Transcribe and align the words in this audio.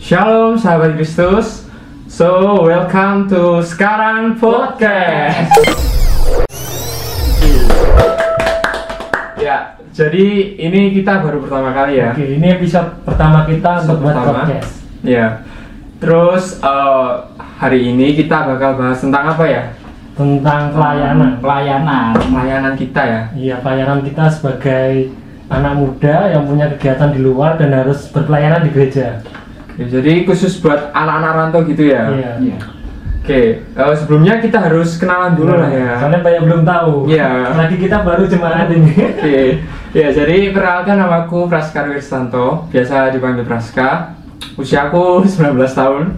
Shalom 0.00 0.56
sahabat 0.56 0.96
Kristus. 0.96 1.68
So, 2.08 2.64
welcome 2.64 3.28
to 3.28 3.60
Sekarang 3.60 4.34
Podcast. 4.34 5.52
ya, 9.36 9.76
jadi 9.92 10.26
ini 10.56 10.96
kita 10.96 11.20
baru 11.20 11.44
pertama 11.44 11.70
kali 11.70 12.00
ya. 12.00 12.16
Oke, 12.16 12.26
ini 12.34 12.46
episode 12.48 13.04
pertama 13.04 13.44
kita 13.44 13.84
untuk 13.84 14.00
buat 14.02 14.16
Pertama. 14.16 14.40
podcast. 14.48 14.70
Ya. 15.04 15.26
Terus 16.00 16.44
eh, 16.58 17.10
hari 17.60 17.92
ini 17.92 18.16
kita 18.16 18.56
bakal 18.56 18.80
bahas 18.80 18.98
tentang 18.98 19.36
apa 19.36 19.44
ya? 19.44 19.62
Tentang 20.16 20.72
pelayanan. 20.72 21.40
pelayanan 21.44 22.12
Pelayanan 22.16 22.74
kita 22.74 23.02
ya. 23.04 23.22
Iya, 23.36 23.54
pelayanan 23.60 24.00
kita 24.00 24.32
sebagai 24.32 25.12
anak 25.52 25.74
muda 25.76 26.32
yang 26.32 26.48
punya 26.48 26.72
kegiatan 26.72 27.12
di 27.12 27.20
luar 27.20 27.60
dan 27.60 27.76
harus 27.76 28.08
berpelayanan 28.08 28.64
di 28.64 28.70
gereja. 28.72 29.20
Oke, 29.80 29.88
jadi 29.88 30.28
khusus 30.28 30.60
buat 30.60 30.92
anak-anak 30.92 31.32
rantau 31.40 31.64
gitu 31.64 31.88
ya. 31.88 32.12
Iya. 32.12 32.32
Iya. 32.36 32.56
Oke, 33.24 33.40
eh, 33.64 33.94
sebelumnya 33.96 34.36
kita 34.36 34.60
harus 34.60 35.00
kenalan 35.00 35.32
dulu 35.32 35.56
lah 35.56 35.72
ya. 35.72 35.96
Soalnya 35.96 36.20
banyak 36.20 36.42
belum 36.44 36.62
tahu. 36.68 37.08
Iya. 37.08 37.56
Lagi 37.56 37.80
kita 37.80 38.04
baru 38.04 38.28
jemaat 38.28 38.68
ini. 38.76 38.92
Oke, 38.92 39.64
ya 39.96 40.12
jadi 40.12 40.52
perkenalkan 40.52 41.00
namaku 41.00 41.48
Praskar 41.48 41.88
Wirstanto, 41.88 42.68
biasa 42.68 43.08
dipanggil 43.08 43.48
Praska. 43.48 44.20
Usiaku 44.60 45.24
19 45.24 45.72
tahun. 45.72 46.12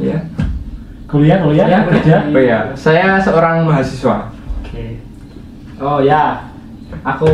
Ya. 0.00 0.24
kuliah, 1.04 1.44
kuliah, 1.44 1.68
Ya, 1.68 1.80
kerja. 1.84 2.16
Oh 2.32 2.40
ya, 2.40 2.58
saya 2.72 3.20
seorang 3.20 3.68
mahasiswa. 3.68 4.32
Oke. 4.64 4.96
oh 5.76 6.00
ya 6.00 6.53
aku 7.04 7.32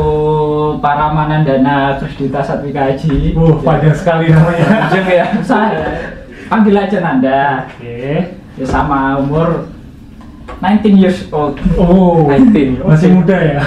Paramanandana 0.83 1.95
Krisdita 1.97 2.43
Satwika 2.43 2.91
Haji 2.91 3.33
Uh, 3.33 3.55
panjang 3.63 3.95
sekali 3.95 4.27
namanya. 4.29 4.91
Jeng 4.91 5.07
ya. 5.07 5.27
saya 5.41 5.81
panggil 6.47 6.75
aja 6.75 6.99
Nanda 6.99 7.71
Oke. 7.71 8.35
ya 8.59 8.67
sama 8.67 9.17
umur 9.17 9.71
19 10.59 10.99
years 10.99 11.31
old 11.31 11.55
Oh, 11.79 12.27
19, 12.27 12.83
masih 12.83 13.09
oke. 13.09 13.17
muda 13.17 13.39
ya. 13.39 13.61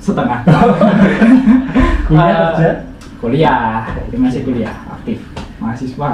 setengah 0.00 0.40
Kuliah 2.08 2.24
Eh, 2.24 2.48
kerja. 2.54 2.70
kuliah 3.18 3.82
jadi 4.06 4.16
masih 4.16 4.40
kuliah 4.42 4.74
aktif 4.88 5.18
mahasiswa 5.58 6.10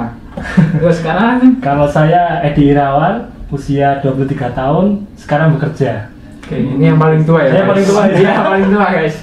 terus 0.75 0.97
sekarang 0.99 1.61
Kalau 1.61 1.85
saya 1.85 2.41
Edi 2.41 2.73
Irawan, 2.73 3.29
usia 3.47 4.01
23 4.01 4.49
tahun, 4.51 5.05
sekarang 5.13 5.53
bekerja. 5.53 6.09
Oke, 6.43 6.59
ini 6.59 6.83
yang 6.91 6.99
paling 6.99 7.23
tua 7.23 7.39
ya. 7.47 7.51
Saya 7.55 7.63
guys? 7.63 7.71
paling 7.71 7.85
tua, 7.87 8.01
ya. 8.03 8.15
Iya, 8.19 8.33
paling 8.43 8.65
tua 8.67 8.87
guys. 8.91 9.15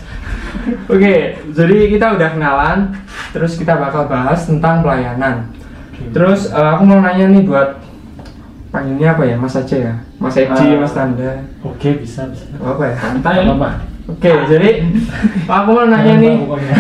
Oke, 0.89 1.15
jadi 1.53 1.77
kita 1.93 2.07
udah 2.17 2.29
kenalan, 2.33 2.79
terus 3.37 3.53
kita 3.61 3.77
bakal 3.77 4.09
bahas 4.09 4.49
tentang 4.49 4.81
pelayanan. 4.81 5.53
Terus 6.17 6.49
eh, 6.49 6.69
aku 6.75 6.83
mau 6.89 7.05
nanya 7.05 7.29
nih 7.29 7.45
buat 7.45 7.77
panggilnya 8.73 9.13
apa 9.13 9.23
ya, 9.29 9.37
Mas 9.37 9.53
aja 9.53 9.77
ya, 9.77 9.95
Mas 10.17 10.37
Edi, 10.41 10.65
Eh, 10.73 10.79
Mas 10.81 10.97
Tanda, 10.97 11.45
Oke, 11.61 12.01
bisa, 12.01 12.25
bisa. 12.33 12.49
apa 12.57 12.83
ya? 12.89 12.95
santai 12.97 13.45
Apa? 13.45 13.71
Oke, 14.09 14.33
jadi 14.49 14.71
aku 15.45 15.69
mau 15.77 15.87
nanya 15.87 16.17
Jangan, 16.17 16.25
nih, 16.25 16.35
pokoknya. 16.41 16.75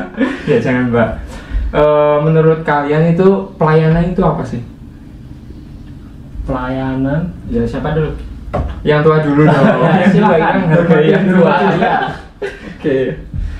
ya 0.52 0.58
jangan 0.60 0.84
Mbak. 0.92 1.10
Eh, 1.72 2.16
menurut 2.20 2.60
kalian 2.62 3.16
itu 3.16 3.26
pelayanan 3.56 4.12
itu 4.12 4.20
apa 4.22 4.42
sih? 4.44 4.60
Pelayanan 6.46 7.32
ya 7.50 7.66
siapa 7.66 7.90
dulu 7.90 8.14
Yang 8.86 9.00
tua 9.02 9.16
dulu 9.24 9.42
dong. 9.44 9.66
Silakan. 10.14 10.38
kan 10.38 10.56
hargai 10.70 11.06
yang 11.10 11.24
tua. 11.26 11.54
Iya. 11.74 11.96
Oke. 12.76 12.98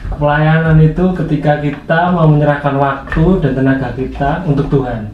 Pelayanan 0.06 0.78
itu 0.80 1.04
ketika 1.24 1.52
kita 1.58 2.00
mau 2.14 2.30
menyerahkan 2.30 2.78
waktu 2.78 3.24
dan 3.42 3.52
tenaga 3.58 3.90
kita 3.98 4.46
untuk 4.46 4.70
Tuhan. 4.70 5.10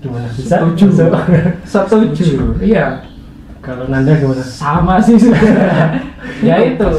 Gimana? 0.00 0.28
Bisa? 0.32 0.56
Setuju. 0.64 0.86
Setuju. 1.68 2.28
Iya. 2.64 3.04
Kalau 3.64 3.88
Nanda 3.88 4.12
gimana? 4.20 4.44
sama 4.44 5.00
sih 5.00 5.16
ya 6.46 6.60
itu 6.60 6.90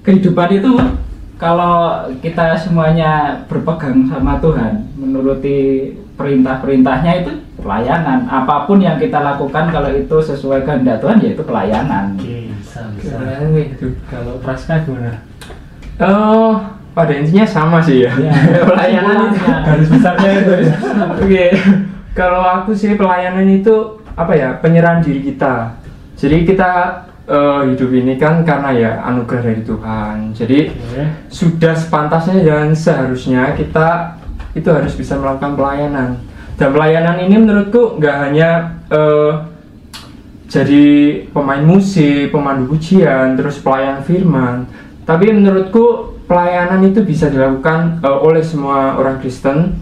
kehidupan 0.00 0.48
itu 0.56 0.72
kalau 1.36 2.08
kita 2.24 2.56
semuanya 2.56 3.44
berpegang 3.52 4.08
sama 4.08 4.40
Tuhan 4.40 4.88
menuruti 4.96 5.92
perintah-perintahnya 6.16 7.12
itu 7.20 7.32
pelayanan 7.58 8.24
apa 8.30 8.64
pun 8.70 8.78
yang 8.78 8.96
kita 8.96 9.18
lakukan 9.18 9.70
kalau 9.74 9.90
itu 9.90 10.16
sesuai 10.22 10.62
kehendak 10.62 11.02
Tuhan 11.02 11.18
yaitu 11.18 11.42
pelayanan 11.42 12.14
Oke, 12.14 12.54
bisa, 12.54 12.80
bisa. 12.94 13.14
Keren. 13.18 13.94
Kalau 14.06 14.34
Praska 14.38 14.86
gimana? 14.86 15.18
Oh, 15.98 16.62
pada 16.94 17.12
intinya 17.14 17.46
sama 17.46 17.78
sih 17.82 18.06
ya. 18.06 18.12
Ya, 18.22 18.62
pelayanan. 18.62 19.34
Garis 19.66 19.88
besarnya 19.90 20.30
itu 20.38 20.52
ya. 20.62 20.74
Oke. 21.22 21.44
Kalau 22.14 22.42
aku 22.42 22.74
sih 22.74 22.98
pelayanan 22.98 23.46
itu 23.46 24.02
apa 24.14 24.34
ya? 24.34 24.58
Penyerahan 24.58 25.02
diri 25.02 25.22
kita. 25.22 25.74
Jadi 26.18 26.46
kita 26.46 26.70
eh, 27.26 27.60
hidup 27.74 27.90
ini 27.94 28.14
kan 28.18 28.42
karena 28.42 28.70
ya 28.74 28.90
anugerah 29.06 29.42
dari 29.42 29.62
Tuhan. 29.62 30.16
Jadi 30.34 30.58
Oke. 30.74 31.02
sudah 31.30 31.74
sepantasnya 31.74 32.42
dan 32.42 32.74
seharusnya 32.74 33.54
kita 33.54 34.18
itu 34.54 34.66
harus 34.70 34.94
bisa 34.98 35.14
melakukan 35.18 35.54
pelayanan. 35.54 36.10
Dan 36.58 36.74
pelayanan 36.74 37.22
ini 37.22 37.38
menurutku 37.38 38.02
nggak 38.02 38.16
hanya 38.18 38.50
eh, 38.90 39.32
jadi 40.50 40.86
pemain 41.30 41.62
musik, 41.62 42.34
pemandu 42.34 42.74
pujian, 42.74 43.38
terus 43.38 43.62
pelayan 43.62 44.02
firman. 44.02 44.66
Tapi 45.06 45.30
menurutku 45.30 46.18
pelayanan 46.26 46.82
itu 46.82 47.06
bisa 47.06 47.30
dilakukan 47.30 48.02
eh, 48.02 48.18
oleh 48.26 48.42
semua 48.42 48.98
orang 48.98 49.22
Kristen 49.22 49.78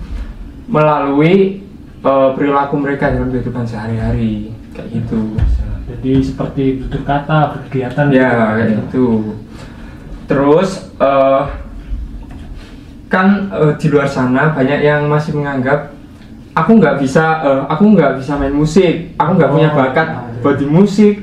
melalui 0.68 1.64
eh, 2.04 2.28
perilaku 2.36 2.76
mereka 2.76 3.08
dalam 3.08 3.32
kehidupan 3.32 3.64
sehari-hari 3.64 4.52
kayak 4.76 5.00
gitu. 5.00 5.32
Jadi 5.86 6.12
seperti 6.20 6.64
tutur 6.84 7.08
kata, 7.08 7.56
berkegiatan 7.56 8.12
Ya, 8.12 8.28
gitu. 8.28 8.36
kayak 8.52 8.68
gitu. 8.68 9.06
Terus 10.28 10.92
eh, 11.00 11.42
kan 13.08 13.48
eh, 13.48 13.72
di 13.80 13.86
luar 13.88 14.12
sana 14.12 14.52
banyak 14.52 14.84
yang 14.84 15.08
masih 15.08 15.32
menganggap 15.32 15.95
aku 16.56 16.70
nggak 16.80 16.96
bisa, 17.04 17.44
eh, 17.44 17.62
aku 17.68 17.84
nggak 17.92 18.16
bisa 18.16 18.32
main 18.40 18.56
musik, 18.56 19.12
aku 19.20 19.36
nggak 19.36 19.52
punya 19.52 19.68
Oh, 19.70 19.76
bakat 19.76 20.08
iya. 20.08 20.40
buat 20.40 20.56
di 20.56 20.66
musik, 20.66 21.14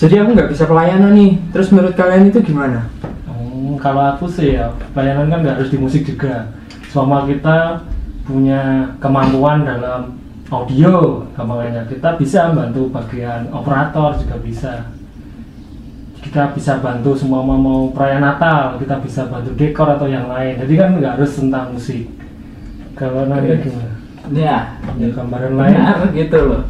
jadi 0.00 0.24
aku 0.24 0.32
nggak 0.32 0.48
bisa 0.48 0.64
pelayanan 0.64 1.12
nih. 1.12 1.36
Terus 1.52 1.68
menurut 1.68 1.92
kalian 1.92 2.32
itu 2.32 2.40
gimana? 2.40 2.88
Hmm, 3.28 3.76
kalau 3.76 4.16
aku 4.16 4.24
sih 4.24 4.56
ya, 4.56 4.72
pelayanan 4.96 5.28
kan 5.28 5.38
nggak 5.44 5.56
harus 5.60 5.68
di 5.68 5.76
musik 5.78 6.08
juga. 6.08 6.48
Selama 6.88 7.28
kita 7.28 7.84
punya 8.24 8.96
kemampuan 8.96 9.68
dalam 9.68 10.16
audio, 10.48 11.28
gampangnya 11.36 11.84
kita 11.84 12.16
bisa 12.16 12.56
bantu 12.56 12.88
bagian 12.88 13.52
operator 13.52 14.16
juga 14.16 14.40
bisa. 14.40 14.72
Kita 16.18 16.50
bisa 16.56 16.80
bantu 16.80 17.14
semua 17.14 17.44
mau, 17.44 17.56
mau 17.56 17.80
perayaan 17.92 18.24
Natal, 18.24 18.76
kita 18.80 19.00
bisa 19.04 19.28
bantu 19.28 19.52
dekor 19.54 19.86
atau 19.96 20.08
yang 20.08 20.28
lain. 20.28 20.56
Jadi 20.60 20.74
kan 20.76 20.96
nggak 20.96 21.20
harus 21.20 21.36
tentang 21.36 21.76
musik. 21.76 22.08
Kalau 22.98 23.28
nanti 23.28 23.68
gimana? 23.68 23.97
Ya. 24.34 24.76
Ada 24.84 25.06
gambaran 25.14 25.52
lain? 25.56 25.74
benar 25.74 25.98
gitu 26.12 26.38
loh. 26.44 26.62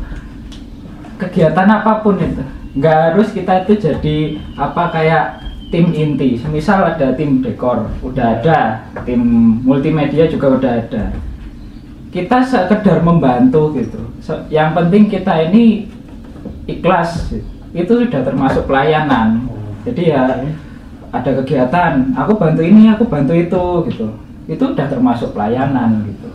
Kegiatan 1.19 1.69
apa 1.69 1.93
pun 2.05 2.19
itu. 2.21 2.45
Nggak 2.79 2.97
harus 3.11 3.29
kita 3.35 3.67
itu 3.67 3.75
jadi 3.81 4.17
apa 4.55 4.95
kayak 4.95 5.25
tim 5.75 5.91
inti. 5.91 6.39
Semisal 6.39 6.95
ada 6.95 7.17
tim 7.19 7.43
dekor 7.43 7.91
udah 8.05 8.39
ada. 8.39 8.87
Tim 9.03 9.21
multimedia 9.67 10.31
juga 10.31 10.55
udah 10.55 10.73
ada. 10.87 11.05
Kita 12.15 12.41
sekedar 12.47 13.03
membantu 13.03 13.75
gitu. 13.77 14.01
Yang 14.49 14.69
penting 14.79 15.03
kita 15.11 15.35
ini 15.51 15.91
ikhlas. 16.71 17.35
Itu 17.75 18.07
sudah 18.07 18.23
termasuk 18.23 18.71
pelayanan. 18.71 19.51
Jadi 19.83 20.13
ya 20.13 20.23
ada 21.09 21.31
kegiatan 21.41 22.13
aku 22.13 22.37
bantu 22.37 22.61
ini 22.61 22.93
aku 22.93 23.09
bantu 23.09 23.35
itu 23.35 23.65
gitu. 23.91 24.09
Itu 24.49 24.73
udah 24.73 24.87
termasuk 24.89 25.37
pelayanan 25.37 26.09
gitu 26.09 26.28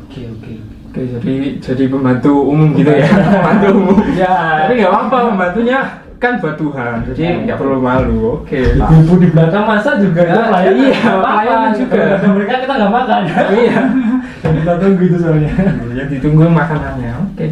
Oke 0.94 1.10
jadi 1.10 1.58
jadi 1.58 1.84
pembantu 1.90 2.46
umum 2.46 2.70
gitu 2.78 2.94
ya, 2.94 3.10
pembantu 3.34 3.68
umum. 3.74 3.98
Ya. 4.14 4.38
Tapi 4.62 4.74
nggak 4.78 4.92
apa-apa, 4.94 5.18
pembantunya 5.34 5.80
kan 6.22 6.38
buat 6.38 6.56
Tuhan, 6.56 6.96
jadi 7.10 7.24
nggak 7.44 7.58
perlu 7.58 7.82
malu. 7.82 8.46
Oke. 8.46 8.78
Ibu-ibu 8.78 9.14
di 9.18 9.28
belakang 9.28 9.66
masa 9.66 9.98
juga 9.98 10.22
Ya, 10.22 10.48
pelayanan. 10.48 10.78
iya, 10.80 11.02
pelayanan 11.18 11.72
juga. 11.74 12.02
Kalau 12.16 12.34
mereka 12.38 12.54
kita 12.62 12.74
nggak 12.78 12.94
makan. 12.94 13.22
Iya. 13.52 13.80
Dan 14.46 14.52
kita 14.56 14.74
tunggu 14.78 15.02
itu 15.02 15.18
soalnya. 15.18 15.52
yang 15.92 16.10
ditunggu 16.10 16.44
makanannya 16.46 17.12
oke 17.24 17.48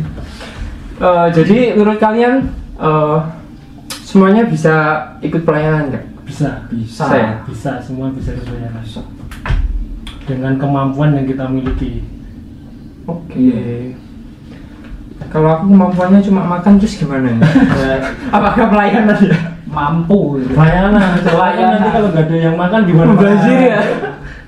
Eh, 1.01 1.27
jadi 1.33 1.57
menurut 1.73 1.97
kalian 1.97 2.33
eh, 2.77 3.17
semuanya 4.03 4.45
bisa 4.45 4.75
ikut 5.19 5.41
pelayanan 5.41 5.89
nggak 5.89 6.05
Bisa. 6.23 6.69
bisa 6.69 7.03
Saya. 7.09 7.41
Bisa, 7.44 7.81
semua 7.81 8.13
bisa 8.13 8.31
dibayar. 8.31 8.69
Dengan 10.23 10.53
kemampuan 10.55 11.17
yang 11.17 11.25
kita 11.25 11.49
miliki. 11.49 12.05
Oke. 13.07 13.51
Kalau 15.31 15.50
aku 15.53 15.63
kemampuannya 15.71 16.19
cuma 16.25 16.42
makan 16.44 16.75
terus 16.81 16.98
gimana 17.00 17.31
ya? 17.31 17.39
Apakah 18.36 18.68
pelayanan? 18.68 19.15
Ya 19.21 19.38
mampu. 19.71 20.44
Gitu. 20.44 20.51
Pelayanan, 20.53 21.01
pelayanan 21.24 21.77
nanti 21.80 21.89
kalau 21.95 22.07
nggak 22.12 22.25
ada 22.27 22.36
yang 22.38 22.56
makan 22.59 22.80
gimana? 22.83 23.07
Mubazir 23.15 23.59
ya? 23.63 23.81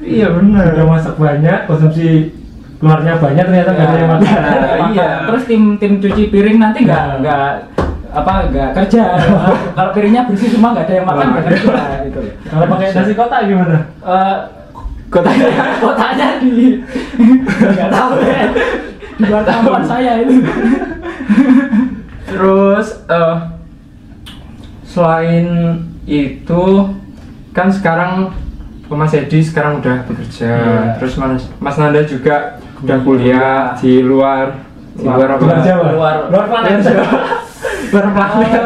Iya 0.03 0.27
benar. 0.35 0.65
Udah 0.75 0.87
masak 0.91 1.15
banyak, 1.15 1.59
konsumsi 1.65 2.35
keluarnya 2.83 3.15
banyak 3.15 3.45
ternyata 3.47 3.71
nggak 3.71 3.87
ada 3.87 3.97
yang 3.97 4.11
makan. 4.11 4.41
Nah, 4.43 4.87
iya. 4.91 5.09
Terus 5.31 5.43
tim 5.47 5.63
tim 5.79 5.91
cuci 6.03 6.23
piring 6.27 6.57
nanti 6.59 6.83
nggak 6.83 7.03
Nah. 7.07 7.17
nggak 7.23 7.47
apa 8.13 8.31
nggak 8.51 8.69
kerja. 8.83 9.03
Kalau 9.73 9.89
piringnya 9.95 10.27
bersih 10.27 10.49
semua 10.51 10.75
nggak 10.75 10.85
ada 10.91 10.95
yang 10.99 11.07
makan 11.07 11.25
nggak 11.31 11.45
kerja 11.47 11.73
gitu. 12.11 12.19
kalau 12.51 12.65
pakai 12.75 12.87
nasi 12.91 13.13
kotak 13.15 13.41
gimana? 13.47 13.77
Eh, 14.03 14.37
kotanya 15.13 15.47
kotanya 15.77 16.27
di 16.41 16.81
nggak 17.61 17.89
tahu 17.89 18.11
ya 18.25 18.49
di 19.13 19.23
luar 19.23 19.43
kemampuan 19.43 19.83
saya 19.85 20.11
itu. 20.19 20.41
Terus 22.25 22.87
eh 23.05 23.35
selain 24.83 25.47
itu 26.03 26.63
kan 27.51 27.69
sekarang 27.69 28.33
Mas 28.89 29.09
Edi 29.11 29.41
sekarang 29.41 29.81
udah 29.81 30.05
bekerja, 30.05 30.53
Iya. 30.53 30.81
terus 30.97 31.17
Mas 31.17 31.49
Mas 31.57 31.77
Nanda 31.77 32.01
juga 32.03 32.57
udah 32.77 32.97
kuliah 33.01 33.73
di 33.73 34.01
luar 34.01 34.53
di 34.93 35.01
luar 35.01 35.29
apa? 35.31 35.41
luar 35.41 35.59
Jawa 35.61 35.87
Luar 35.91 36.15
luar 36.29 36.45
planet 36.47 36.77
Luar 37.89 38.07
planet. 38.09 38.49
Eh, 38.53 38.61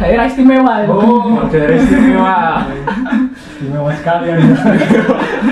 daerah 0.00 0.24
istimewa. 0.24 0.74
Oh, 0.88 1.44
daerah 1.48 1.76
istimewa. 1.76 2.36
istimewa 3.52 3.90
sekali 3.94 4.24
ya 4.26 4.36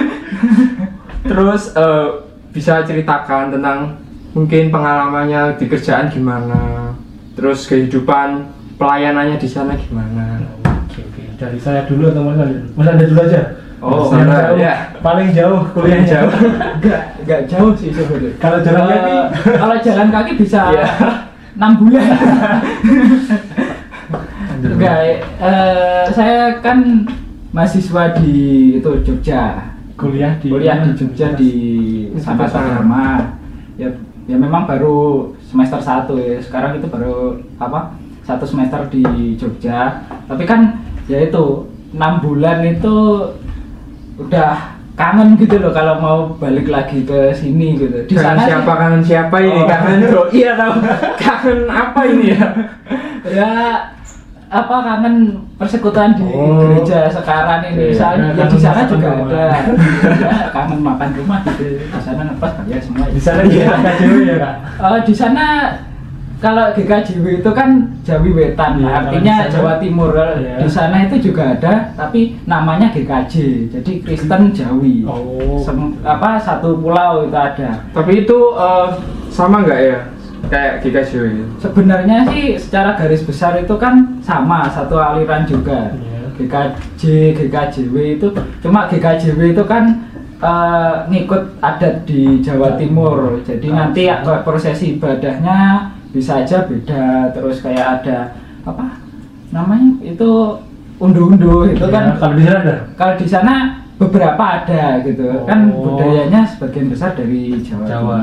Terus 1.23 1.75
eh, 1.75 2.09
bisa 2.51 2.81
ceritakan 2.83 3.53
tentang 3.53 4.01
mungkin 4.33 4.71
pengalamannya 4.71 5.57
di 5.57 5.67
kerjaan 5.67 6.09
gimana, 6.09 6.93
terus 7.35 7.65
kehidupan 7.65 8.49
pelayanannya 8.77 9.37
di 9.37 9.47
sana 9.47 9.75
gimana? 9.75 10.41
Oke, 10.87 11.03
oke. 11.03 11.23
Dari 11.37 11.59
saya 11.59 11.85
dulu 11.85 12.09
atau 12.09 12.23
Mas 12.25 12.39
Anda? 12.39 12.61
Mas 12.73 12.89
Anda 12.89 13.05
dulu 13.05 13.21
aja. 13.23 13.43
Oh, 13.79 14.11
Yang 14.11 14.27
Anda, 14.27 14.39
jauh, 14.43 14.59
ya. 14.59 14.75
Paling 14.99 15.29
jauh 15.31 15.61
kuliah 15.71 15.91
Paling 15.95 16.07
jauh. 16.07 16.31
Enggak, 16.83 17.03
enggak 17.23 17.41
jauh 17.47 17.73
sih 17.79 17.91
sebenarnya. 17.95 18.33
Kalau 18.43 18.59
jalan 18.59 18.83
Eh, 18.83 18.91
kaki? 18.91 19.15
kalau 19.55 19.77
jalan 19.79 20.09
kaki 20.11 20.33
bisa 20.35 20.61
Iya. 20.75 20.87
enam 21.59 21.73
bulan. 21.79 22.07
Enggak, 24.59 24.97
eh, 25.39 26.05
saya 26.11 26.59
kan 26.59 27.07
mahasiswa 27.55 28.19
di 28.19 28.35
itu 28.79 28.91
Jogja. 29.07 29.75
Kuliah 29.99 30.39
di 30.39 30.47
Kuliah 30.49 30.79
di 30.79 30.91
Jogja 30.95 31.35
di 31.35 31.53
Sanata 32.17 32.47
Dharma. 32.55 33.35
Ya, 33.75 33.91
ya 34.25 34.37
memang 34.37 34.65
baru 34.65 35.29
semester 35.43 35.83
1 35.83 36.15
ya. 36.17 36.39
Sekarang 36.39 36.79
itu 36.79 36.87
baru 36.87 37.37
apa? 37.59 37.99
Satu 38.23 38.47
semester 38.47 38.87
di 38.87 39.03
Jogja. 39.35 40.07
Tapi 40.25 40.45
kan 40.45 40.79
ya 41.05 41.19
itu 41.21 41.67
enam 41.91 42.21
bulan 42.21 42.63
itu 42.63 42.97
udah 44.17 44.77
kangen 44.93 45.35
gitu 45.35 45.59
loh 45.59 45.71
kalau 45.71 45.95
mau 45.97 46.19
balik 46.37 46.67
lagi 46.67 47.03
ke 47.03 47.31
sini 47.33 47.75
gitu. 47.75 48.03
Di 48.05 48.15
Kangen 48.15 48.23
sana 48.23 48.39
sih- 48.39 48.49
siapa 48.51 48.73
kangen 48.75 49.03
siapa 49.03 49.37
ini 49.41 49.61
Oh. 49.63 49.67
kangen 49.67 49.99
bro 50.07 50.23
iya 50.39 50.53
tahu 50.55 50.73
kangen 51.15 51.61
apa 51.67 52.01
ini 52.05 52.35
ya 52.35 52.47
ya 53.25 53.51
apa 54.49 54.77
kangen 54.81 55.15
persekutuan 55.55 56.13
di 56.13 56.25
Oh. 56.25 56.57
gereja 56.59 57.05
sekarang 57.07 57.61
ini 57.67 57.77
Oke. 57.79 57.89
misalnya 57.93 58.29
Ya, 58.31 58.41
ya, 58.41 58.45
di 58.47 58.59
sana 58.59 58.81
juga 58.85 59.09
rumah. 59.13 59.29
ada 59.29 59.45
Ya, 60.17 60.39
kangen 60.49 60.81
makan 60.81 61.09
rumah 61.15 61.39
gitu 61.45 61.65
di 61.79 62.01
sana 62.01 62.23
ngepas 62.25 62.53
bayar 62.59 62.81
semua 62.81 63.07
di 63.07 63.21
sana 63.21 63.41
juga 63.45 63.77
KJW 63.77 64.15
ya 64.25 64.37
kak 64.39 64.55
Eh, 64.79 64.99
di 65.05 65.15
sana 65.15 65.45
kalau 66.39 66.71
GKJW 66.71 67.43
itu 67.43 67.51
kan 67.51 67.69
Jawi 68.01 68.31
Wetan, 68.31 68.79
Iya, 68.79 68.87
kalau 68.87 68.99
artinya 69.03 69.35
sana- 69.37 69.51
Jawa 69.51 69.73
Timur. 69.77 70.15
Iya. 70.15 70.55
Di 70.57 70.69
sana 70.71 70.97
itu 71.03 71.17
juga 71.21 71.43
ada, 71.51 71.91
tapi 71.93 72.39
namanya 72.47 72.87
GKJ, 72.89 73.35
jadi 73.69 73.93
Kristen 74.01 74.55
Jawi. 74.55 75.03
Oh. 75.03 75.59
Sem- 75.59 75.99
apa 76.01 76.39
satu 76.39 76.79
pulau 76.79 77.27
itu 77.27 77.35
ada. 77.35 77.83
tapi 77.91 78.23
itu 78.23 78.39
eh, 78.55 78.89
sama 79.29 79.67
nggak 79.67 79.81
ya 79.83 79.99
kayak 80.47 80.81
GKJW 80.81 81.25
Sebenarnya 81.59 82.23
sih 82.27 82.55
secara 82.55 82.95
garis 82.95 83.23
besar 83.23 83.59
itu 83.59 83.75
kan 83.75 84.23
sama 84.23 84.71
satu 84.71 84.95
aliran 84.95 85.43
juga. 85.43 85.91
Iya. 85.93 86.19
GKJ, 86.39 87.03
GKJW 87.35 87.95
itu 88.15 88.29
cuma 88.61 88.87
GKJW 88.87 89.53
itu 89.53 89.65
kan 89.65 90.07
eh, 90.39 90.95
ngikut 91.11 91.59
adat 91.59 92.07
di 92.07 92.39
Jawa 92.39 92.79
Timur. 92.79 93.43
Jadi 93.43 93.67
Ah, 93.69 93.91
nanti 93.91 94.07
sama. 94.07 94.23
ya, 94.31 94.39
prosesi 94.41 94.95
ibadahnya 94.95 95.59
bisa 96.09 96.41
aja 96.41 96.63
beda. 96.63 97.35
Terus 97.35 97.59
kayak 97.59 97.87
ada 98.01 98.19
apa 98.63 99.03
namanya 99.51 99.99
itu 100.01 100.31
undu-undu 100.97 101.67
itu 101.69 101.83
Ya, 101.83 101.91
kan 101.91 102.05
kalau 102.17 102.35
di 102.35 102.45
sana 102.45 102.59
ada 102.61 102.75
kalau 102.95 103.15
di 103.17 103.27
sana 103.27 103.55
beberapa 103.99 104.45
ada 104.63 105.03
gitu 105.03 105.27
Oh. 105.27 105.43
kan 105.43 105.59
budayanya 105.69 106.47
sebagian 106.47 106.87
besar 106.87 107.15
dari 107.15 107.59
Jawa, 107.59 107.83
Jawa. 107.83 108.21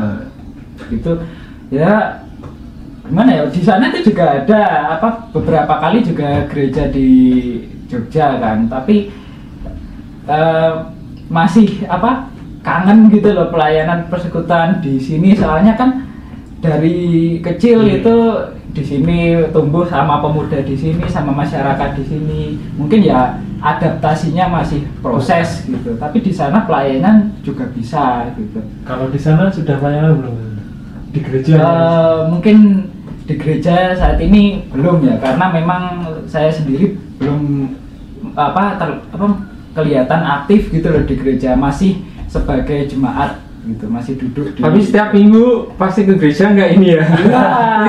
Gitu 0.88 1.12
ya 1.72 2.22
gimana 3.06 3.30
ya? 3.32 3.44
Di 3.50 3.62
sana 3.62 3.90
itu 3.94 4.12
juga 4.14 4.42
ada 4.42 4.62
apa 4.98 5.30
beberapa 5.34 5.74
kali 5.78 6.02
juga 6.02 6.50
gereja 6.50 6.90
di 6.90 7.10
Jogja 7.86 8.42
kan. 8.42 8.66
Tapi 8.70 9.10
eh, 10.26 10.72
masih 11.30 11.86
apa 11.90 12.30
kangen 12.66 13.10
gitu 13.14 13.34
loh 13.34 13.54
pelayanan 13.54 14.10
persekutuan 14.10 14.82
di 14.82 14.98
sini. 14.98 15.38
Soalnya 15.38 15.78
kan 15.78 16.06
dari 16.62 17.38
kecil 17.46 17.86
Iya. 17.86 18.02
itu 18.02 18.16
di 18.76 18.84
sini 18.84 19.20
tumbuh 19.56 19.88
sama 19.88 20.20
pemuda 20.20 20.60
di 20.60 20.76
sini 20.76 21.06
sama 21.08 21.32
masyarakat 21.32 21.96
di 21.96 22.04
sini. 22.10 22.42
Mungkin 22.76 23.06
ya 23.06 23.38
adaptasinya 23.62 24.50
masih 24.50 24.84
proses 25.00 25.64
gitu. 25.70 25.94
Tapi 25.96 26.20
di 26.26 26.34
sana 26.34 26.66
pelayanan 26.66 27.38
juga 27.46 27.70
bisa 27.70 28.34
gitu. 28.34 28.60
Kalau 28.82 29.14
di 29.14 29.20
sana 29.22 29.48
sudah 29.54 29.78
pelayanan 29.78 30.20
belum 30.20 30.36
di 31.16 31.20
gereja? 31.24 31.54
Eh, 31.56 32.18
mungkin 32.28 32.58
di 33.26 33.34
gereja 33.40 33.96
saat 33.96 34.20
ini 34.20 34.68
belum 34.70 35.02
ya 35.02 35.16
karena 35.18 35.46
memang 35.50 35.84
saya 36.28 36.52
sendiri 36.52 37.00
belum 37.18 37.72
apa 38.36 38.76
ter- 38.78 39.02
apa 39.16 39.26
kelihatan 39.74 40.22
aktif 40.22 40.68
gitu 40.70 40.88
loh 40.92 41.04
di 41.08 41.16
gereja. 41.16 41.56
Masih 41.56 42.04
sebagai 42.28 42.92
jemaat 42.92 43.40
gitu 43.66 43.90
masih 43.90 44.14
duduk 44.22 44.54
di 44.54 44.62
tapi 44.62 44.78
setiap 44.78 45.10
minggu 45.10 45.74
pasti 45.74 46.06
ke 46.06 46.14
gereja 46.20 46.52
nggak 46.54 46.70
ini 46.78 46.88
ya? 47.00 47.04
Wah, 47.32 47.88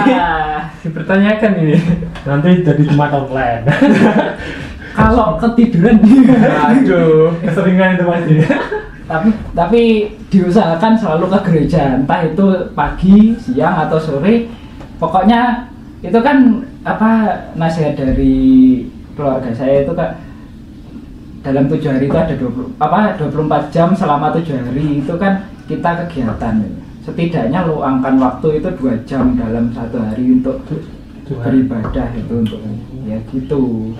dipertanyakan 0.86 1.52
ini. 1.66 1.76
Nanti 2.24 2.64
jadi 2.64 2.82
jemaat 2.86 3.12
online 3.12 3.66
kalau 4.96 5.36
ketiduran. 5.36 6.00
Aduh. 6.72 7.36
Keseringan 7.44 8.00
itu 8.00 8.04
pasti 8.08 8.34
tapi 9.06 9.30
tapi 9.54 9.82
diusahakan 10.28 10.98
selalu 10.98 11.24
ke 11.30 11.38
gereja. 11.46 12.02
Entah 12.02 12.26
itu 12.26 12.46
pagi 12.74 13.38
siang 13.38 13.86
atau 13.86 13.98
sore. 14.02 14.50
Pokoknya 14.98 15.70
itu 16.02 16.18
kan 16.20 16.66
apa 16.82 17.10
nasihat 17.54 17.94
dari 17.94 18.84
keluarga 19.14 19.50
saya 19.54 19.86
itu 19.86 19.92
kan 19.94 20.18
dalam 21.46 21.70
tujuh 21.70 21.90
hari 21.94 22.10
itu 22.10 22.18
ada 22.18 22.34
20 22.34 22.82
apa 22.82 23.14
24 23.22 23.70
jam 23.74 23.94
selama 23.94 24.34
tujuh 24.34 24.58
hari 24.58 25.02
itu 25.02 25.14
kan 25.14 25.46
kita 25.70 26.06
kegiatan. 26.06 26.54
Setidaknya 27.06 27.70
luangkan 27.70 28.18
waktu 28.18 28.58
itu 28.58 28.68
dua 28.74 28.98
jam 29.06 29.38
dalam 29.38 29.70
satu 29.70 30.02
hari 30.02 30.42
untuk 30.42 30.58
beribadah 31.26 32.10
itu 32.18 32.34
untuk 32.42 32.58
ya 33.06 33.18
gitu 33.30 33.94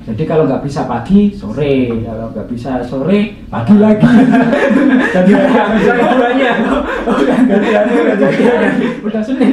jadi 0.00 0.22
kalau 0.24 0.48
nggak 0.48 0.64
bisa 0.64 0.88
pagi 0.88 1.28
sore. 1.36 1.92
Kalau 2.00 2.32
nggak 2.32 2.48
bisa 2.48 2.80
sore 2.80 3.36
pagi 3.52 3.76
lagi. 3.76 4.08
Jadi 5.14 5.30
nggak 5.36 5.68
bisa 5.76 5.92
hari 6.00 6.46
udah 9.04 9.22
sulit 9.22 9.50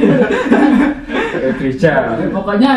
gereja. 1.36 1.92
Ya, 2.16 2.26
pokoknya 2.32 2.72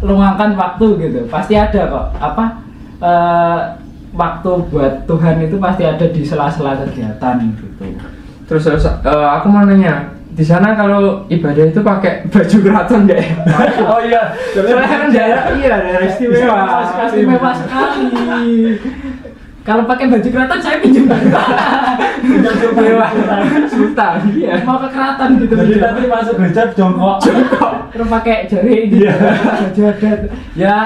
luangkan 0.00 0.56
waktu 0.56 0.86
gitu. 0.96 1.20
Pasti 1.28 1.60
ada 1.60 1.80
kok. 1.92 2.06
Apa 2.16 2.44
eh, 3.04 3.58
waktu 4.16 4.50
buat 4.72 4.94
Tuhan 5.04 5.44
itu 5.44 5.60
pasti 5.60 5.82
ada 5.84 6.06
di 6.08 6.22
sela-sela 6.24 6.72
kegiatan 6.88 7.36
gitu. 7.52 7.66
Terus 8.48 8.62
terus, 8.64 8.84
eh, 8.88 9.28
aku 9.28 9.46
mau 9.52 9.68
nanya 9.68 10.19
di 10.30 10.42
sana 10.42 10.72
kalau 10.72 11.26
ibadah 11.26 11.64
itu 11.66 11.80
pakai 11.80 12.22
baju 12.26 12.56
keraton 12.62 13.02
ya? 13.04 13.18
oh 13.82 14.00
iya 14.00 14.22
Soalnya 14.50 14.86
kan 14.86 15.08
daerah 15.10 15.42
iya 15.52 15.74
daerah 15.76 16.02
istimewa. 16.06 16.58
istimewa 17.04 17.50
sekali 17.52 18.08
kalau 19.60 19.84
pakai 19.84 20.06
baju 20.08 20.24
keraton 20.24 20.58
saya 20.58 20.78
pinjam 20.78 21.04
Istimewa. 22.20 23.06
Sultan. 23.72 24.16
Iya. 24.32 24.54
mau 24.62 24.78
ke 24.78 24.88
keraton 24.88 25.30
gitu 25.38 25.54
jadi 25.56 25.74
nanti 25.78 26.02
masuk 26.06 26.34
gereja 26.36 26.62
jongkok 26.72 27.16
terus 27.90 28.08
pakai 28.08 28.36
jari 28.46 28.76
gitu 28.88 29.04
Iya. 29.04 29.14
baju 29.36 29.80
adat 29.90 30.20
ya 30.54 30.78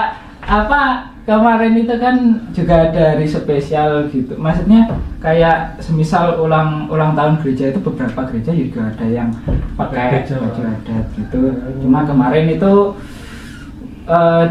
apa 0.42 0.80
kemarin 1.24 1.74
itu 1.80 1.94
kan 1.96 2.16
juga 2.52 2.92
ada 2.92 3.16
hari 3.16 3.24
spesial 3.24 4.12
gitu. 4.12 4.36
Maksudnya 4.36 4.92
kayak 5.24 5.80
semisal 5.80 6.36
ulang 6.44 6.86
ulang 6.92 7.16
tahun 7.16 7.40
gereja 7.40 7.72
itu 7.72 7.80
beberapa 7.80 8.28
gereja 8.28 8.52
juga 8.52 8.92
ada 8.92 9.06
yang 9.08 9.32
pakai 9.76 10.28
baju. 10.28 10.62
adat 10.68 11.06
gitu. 11.16 11.40
Cuma 11.80 12.04
kemarin 12.04 12.46
itu 12.52 12.72
eh, 14.04 14.46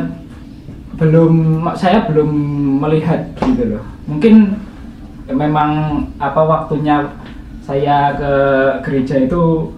belum 0.97 1.33
saya 1.77 2.09
belum 2.09 2.29
melihat 2.81 3.33
gitu 3.37 3.77
loh. 3.77 3.83
Mungkin 4.09 4.57
memang 5.29 6.03
apa 6.17 6.41
waktunya 6.41 7.05
saya 7.63 8.17
ke 8.17 8.33
gereja 8.83 9.23
itu 9.23 9.71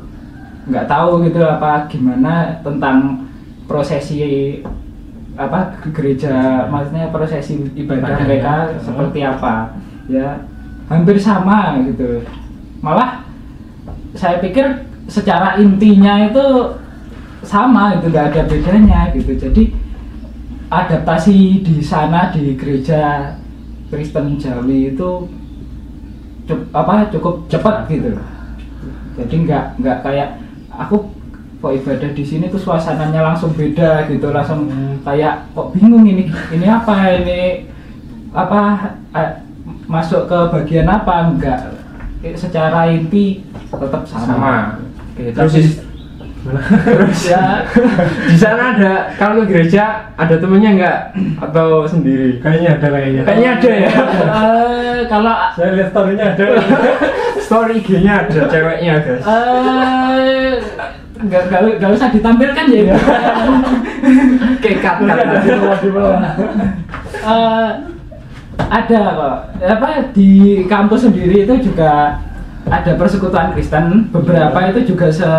nggak 0.66 0.90
tahu 0.90 1.22
gitu 1.28 1.46
apa 1.46 1.86
gimana 1.86 2.58
tentang 2.66 3.30
prosesi 3.70 4.58
apa 5.36 5.80
gereja 5.92 6.66
maksudnya 6.72 7.12
prosesi 7.12 7.60
ibadah 7.76 8.24
mereka 8.24 8.72
Hmm. 8.72 8.80
seperti 8.80 9.20
apa 9.24 9.76
ya. 10.08 10.48
Hampir 10.88 11.18
sama 11.18 11.82
gitu. 11.84 12.22
Malah 12.80 13.26
saya 14.16 14.40
pikir 14.40 14.86
secara 15.10 15.58
intinya 15.58 16.30
itu 16.30 16.46
sama 17.44 17.98
itu 18.00 18.10
nggak 18.10 18.32
ada 18.32 18.42
bedanya 18.48 19.00
gitu. 19.12 19.34
Jadi 19.36 19.74
adaptasi 20.70 21.62
di 21.62 21.78
sana 21.82 22.34
di 22.34 22.54
gereja 22.58 23.34
Kristen 23.90 24.38
Jawi 24.38 24.94
itu 24.94 25.30
cukup 26.46 26.70
apa 26.74 27.10
cukup 27.10 27.36
cepat 27.50 27.90
gitu. 27.90 28.14
Jadi 29.18 29.36
nggak 29.46 29.82
nggak 29.82 29.98
kayak 30.06 30.30
aku 30.70 31.15
kok 31.66 31.74
ibadah 31.76 32.14
di 32.14 32.22
sini 32.22 32.46
tuh 32.46 32.62
suasananya 32.62 33.26
langsung 33.26 33.50
beda 33.52 34.06
gitu 34.06 34.30
langsung 34.30 34.70
Hmm. 34.70 35.02
kayak 35.02 35.50
kok 35.50 35.74
bingung 35.74 36.06
ini 36.06 36.30
ini 36.52 36.66
apa 36.68 36.94
ini 37.16 37.66
apa 38.30 38.62
masuk 39.86 40.30
ke 40.30 40.40
bagian 40.52 40.86
apa 40.86 41.26
enggak 41.26 41.74
secara 42.38 42.86
inti 42.88 43.42
tetap 43.68 44.06
sama, 44.06 44.26
sama 44.28 44.56
Oke, 45.16 45.32
terus 45.32 45.82
terus 46.86 47.22
ya 47.26 47.66
di 48.24 48.38
sana 48.38 48.78
ada 48.78 48.94
kalau 49.18 49.42
ke 49.42 49.50
gereja 49.50 50.14
ada 50.14 50.38
temennya 50.38 50.70
nggak 50.78 51.00
atau 51.42 51.90
sendiri 51.90 52.38
Kayaknya 52.38 52.70
ada 52.78 52.88
kayaknya. 52.94 53.22
Kayaknya 53.26 53.50
ada 53.52 53.72
ya. 53.74 53.92
eh, 54.22 55.00
kalau 55.10 55.34
Saya 55.58 55.70
lihat 55.74 55.90
story-nya 55.90 56.26
ada. 56.30 56.46
story 57.42 57.78
IG-nya 57.78 58.14
ada 58.26 58.42
ceweknya 58.50 58.94
guys 59.00 59.22
eh 59.22 60.54
nggak 61.26 61.42
nggak 61.50 61.62
nggak 61.78 61.92
usah 61.92 62.10
ditampilkan 62.10 62.66
ya. 62.68 62.96
Ada 64.66 65.56
bawah 65.60 65.78
di 65.80 65.90
bawah. 65.92 66.20
Eh, 67.16 67.70
ada 68.66 69.02
kok. 69.14 69.36
Apa 69.62 69.88
di 70.12 70.30
kampus 70.66 71.06
sendiri 71.06 71.44
itu 71.44 71.70
juga 71.72 72.22
ada 72.66 72.92
persekutuan 72.96 73.54
Kristen. 73.54 74.10
Beberapa 74.10 74.58
itu 74.72 74.94
juga 74.96 75.08
se 75.10 75.30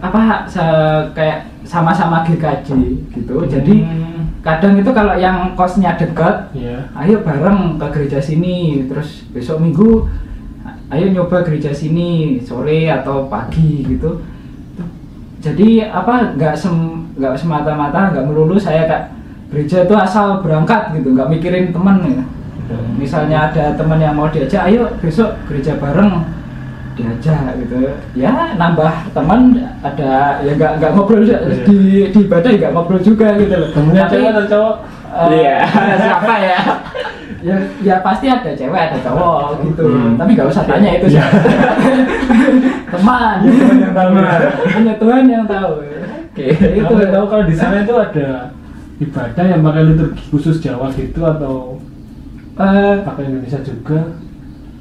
apa 0.00 0.48
se 0.48 0.64
kayak 1.12 1.44
sama-sama 1.64 2.24
GKJ 2.24 2.68
gitu. 3.12 3.36
Jadi 3.44 3.74
Hmm. 3.84 4.32
kadang 4.40 4.80
itu 4.80 4.88
kalau 4.90 5.12
yang 5.14 5.52
kosnya 5.52 5.92
deket 5.94 6.48
Iya. 6.56 6.88
ayo 6.96 7.20
bareng 7.20 7.76
ke 7.76 7.86
gereja 7.92 8.16
sini 8.16 8.88
terus 8.88 9.28
besok 9.28 9.60
minggu 9.60 10.08
ayo 10.88 11.06
nyoba 11.12 11.44
gereja 11.44 11.68
sini 11.70 12.40
sore 12.40 12.88
atau 12.88 13.28
pagi 13.28 13.84
gitu 13.84 14.24
jadi 15.40 15.88
apa 15.88 16.36
nggak 16.36 16.54
sem 16.54 16.76
nggak 17.16 17.34
semata-mata 17.36 18.12
nggak 18.12 18.24
melulu 18.28 18.60
saya 18.60 18.84
kak 18.86 19.02
gereja 19.50 19.88
itu 19.88 19.94
asal 19.96 20.44
berangkat 20.44 20.94
gitu 20.94 21.16
nggak 21.16 21.28
mikirin 21.32 21.72
teman 21.72 22.00
ya 22.04 22.22
misalnya 22.94 23.50
ada 23.50 23.74
teman 23.74 23.98
yang 23.98 24.14
mau 24.14 24.30
diajak 24.30 24.68
ayo 24.70 24.86
besok 25.02 25.34
gereja 25.50 25.74
bareng 25.80 26.22
diajak 27.00 27.56
gitu. 27.64 27.96
Ya 28.12 28.54
nambah 28.60 29.10
teman 29.16 29.56
ada 29.80 30.42
ya 30.44 30.52
nggak 30.54 30.72
nggak 30.78 30.90
ngobrol 30.92 31.24
di 31.24 32.12
di 32.12 32.20
ibadah 32.28 32.50
nggak 32.50 32.72
ngobrol 32.76 33.00
juga 33.00 33.34
gitu 33.40 33.54
loh. 33.56 33.68
Temennya 33.72 34.04
cewek 34.10 34.28
atau 34.30 34.44
cowok? 34.46 34.74
eh, 35.10 35.26
Iya, 35.40 35.56
siapa 36.04 36.34
ya? 36.38 36.58
Ya 37.40 37.56
ya 37.80 37.94
pasti 38.00 38.26
ada 38.26 38.52
cewek 38.52 38.80
ada 38.90 38.98
cowok 39.00 39.64
gitu 39.64 39.84
Hmm. 39.88 40.14
tapi 40.14 40.30
nggak 40.34 40.48
usah 40.48 40.64
tanya 40.64 40.90
itu 40.96 41.06
Iya. 41.08 41.24
siapa 41.24 41.38
teman 42.92 43.36
Tuhan 43.44 43.76
yang 43.80 43.94
tahu. 43.94 44.12
hanya 44.76 44.94
Tuhan 44.96 45.24
yang 45.26 45.44
tahu 45.46 45.72
Oke. 46.30 46.46
itu 46.54 46.84
Aku 46.84 46.92
nggak 46.94 47.10
tahu 47.10 47.24
kalau 47.26 47.44
di 47.44 47.54
sana 47.54 47.76
itu 47.80 47.94
ada 47.94 48.28
ibadah 49.00 49.44
yang 49.46 49.60
pakai 49.60 49.82
liturgi 49.84 50.22
khusus 50.28 50.56
Jawa 50.60 50.92
gitu 50.92 51.20
atau 51.22 51.80
eh, 52.54 52.94
pakai 53.00 53.22
Indonesia 53.26 53.60
juga. 53.60 54.00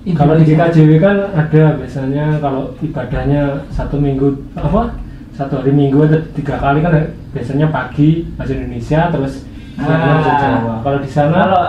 Kalau 0.10 0.34
di 0.36 0.44
GKJW 0.44 0.92
kan 0.98 1.18
ada 1.32 1.63
biasanya 1.75 2.39
kalau 2.39 2.74
ibadahnya 2.80 3.62
satu 3.70 3.96
minggu 3.96 4.32
apa 4.54 4.96
satu 5.32 5.60
hari 5.60 5.72
minggu 5.72 6.01
atau 6.01 6.20
tiga 6.34 6.56
kali 6.58 6.80
kan 6.82 6.92
biasanya 7.32 7.68
pagi 7.70 8.28
bahasa 8.34 8.54
Indonesia 8.54 9.08
terus 9.08 9.34
siangnya 9.75 10.12
bahasa 10.18 10.32
Ah. 10.32 10.39
Jawa. 10.42 10.75
Kalau 10.82 11.00
di 11.00 11.10
sana 11.10 11.38
kalau 11.46 11.66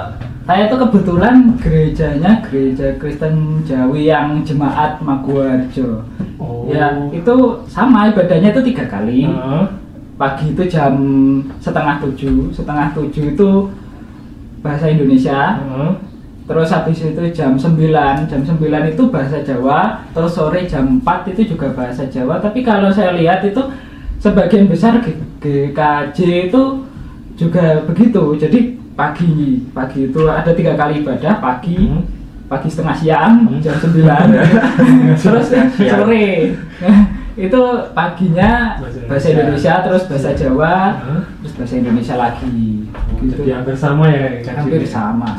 saya 0.46 0.66
itu 0.66 0.76
kebetulan 0.82 1.54
gerejanya 1.60 2.42
gereja 2.42 2.96
Kristen 2.98 3.62
Jawi 3.62 4.10
yang 4.10 4.42
jemaat 4.42 4.98
Maguwarjo. 4.98 6.02
Oh, 6.40 6.66
ya 6.66 7.06
itu 7.12 7.36
sama 7.68 8.10
ibadahnya 8.10 8.50
itu 8.50 8.62
tiga 8.72 8.88
kali. 8.88 9.28
Heeh. 9.28 9.64
pagi 10.20 10.52
itu 10.52 10.68
jam 10.68 11.00
setengah 11.64 11.96
tujuh 12.04 12.52
setengah 12.52 12.92
tujuh 12.92 13.32
itu 13.32 13.48
bahasa 14.60 14.90
Indonesia. 14.90 15.60
Heeh. 15.60 15.92
terus 16.50 16.66
habis 16.74 16.98
itu 16.98 17.22
jam 17.30 17.54
9 17.54 17.78
jam 18.26 18.42
9 18.42 18.58
itu 18.90 19.02
bahasa 19.06 19.38
Jawa. 19.46 20.02
Terus 20.10 20.34
sore 20.34 20.66
jam 20.66 20.98
4 20.98 21.30
itu 21.30 21.54
juga 21.54 21.70
bahasa 21.70 22.02
Jawa. 22.10 22.42
Tapi 22.42 22.66
kalau 22.66 22.90
saya 22.90 23.14
lihat 23.14 23.46
itu 23.46 23.62
sebagian 24.18 24.66
besar 24.66 24.98
GKJ 25.38 26.18
itu 26.50 26.62
juga 27.38 27.86
begitu. 27.86 28.34
Jadi 28.34 28.79
pagi 28.92 29.64
pagi 29.70 30.00
itu 30.06 30.20
ada 30.24 30.50
tiga 30.50 30.74
kali 30.74 31.00
ibadah 31.00 31.38
pagi 31.38 31.78
Hmm. 31.80 32.04
pagi 32.46 32.66
setengah 32.66 32.96
siang 32.96 33.34
Hmm. 33.46 33.60
jam 33.60 33.76
9 33.76 34.34
terus 35.22 35.46
sore 35.78 36.28
itu 37.46 37.62
paginya 37.94 38.76
Bahasa 38.76 39.00
bahasa 39.08 39.26
Indonesia. 39.30 39.74
Terus 39.80 40.02
bahasa 40.04 40.30
Jawa 40.34 40.76
Heeh. 40.98 41.22
terus 41.40 41.52
bahasa 41.56 41.74
Indonesia 41.78 42.14
lagi 42.16 42.84
gitu 43.16 43.34
Jadi 43.38 43.50
hampir 43.54 43.74
sama 43.74 44.04
ya 44.10 44.28
hampir 44.50 44.82
sama 44.84 45.30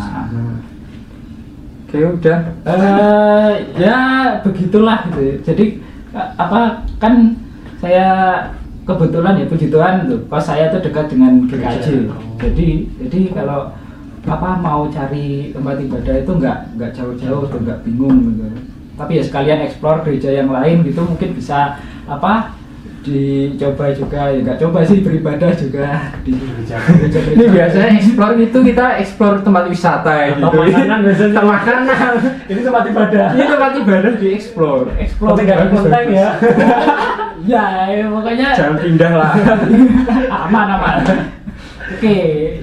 Oke 1.85 1.99
udah. 1.99 2.39
eh 2.63 3.51
ya 3.75 3.99
begitulah 4.41 5.03
gitu 5.11 5.43
jadi 5.43 5.65
eh, 6.15 6.27
apa 6.39 6.87
kan 6.97 7.35
saya 7.77 8.07
kebetulan 8.81 9.37
ya 9.37 9.45
puji 9.45 9.67
Tuhan 9.69 10.09
tuh 10.09 10.19
pas 10.25 10.41
saya 10.41 10.73
tuh 10.73 10.81
dekat 10.81 11.13
dengan 11.13 11.45
GKJ 11.45 11.85
Gereja. 11.85 12.15
jadi 12.41 12.69
jadi 13.05 13.19
kalau 13.33 13.59
apa 14.21 14.49
mau 14.61 14.85
cari 14.89 15.49
tempat 15.53 15.81
ibadah 15.81 16.15
itu 16.21 16.31
nggak 16.37 16.57
nggak 16.77 16.91
jauh-jauh 16.93 17.45
tuh 17.49 17.59
nggak 17.61 17.81
bingung 17.85 18.33
gitu 18.33 18.45
tapi 18.97 19.17
ya 19.17 19.23
sekalian 19.25 19.65
explore 19.65 20.05
gereja 20.05 20.29
yang 20.29 20.53
lain 20.53 20.85
gitu 20.85 21.01
mungkin 21.01 21.33
bisa 21.33 21.81
apa 22.05 22.53
dicoba 23.01 23.89
juga 23.97 24.29
ya 24.29 24.39
nggak 24.45 24.57
coba 24.61 24.85
sih 24.85 25.01
beribadah 25.01 25.51
juga 25.57 25.85
di 26.25 26.37
Gereja. 26.37 26.77
Ini 27.33 27.45
biasanya 27.49 27.89
explore 27.97 28.33
gitu 28.37 28.57
kita 28.61 28.85
explore 29.01 29.41
tempat 29.41 29.65
wisata 29.73 30.13
ya 30.13 30.37
gitu. 30.37 30.53
makanan 30.53 30.97
biasanya. 31.09 31.33
Tempat 31.33 31.45
makanan. 31.49 32.13
Ini 32.45 32.59
tempat 32.61 32.83
ibadah. 32.93 33.27
Ini 33.33 33.43
tempat 33.49 33.71
ibadah 33.81 34.11
di 34.21 34.27
explore. 34.37 34.85
Explore. 35.01 35.33
Bagus, 35.33 35.81
konten 35.81 36.05
ya. 36.13 36.29
ya, 37.45 37.65
ya, 37.89 38.05
pokoknya 38.09 38.47
Jangan 38.53 38.77
pindah 38.79 39.11
lah. 39.15 39.33
aman 40.47 40.67
aman 40.79 40.97
oke 41.91 42.17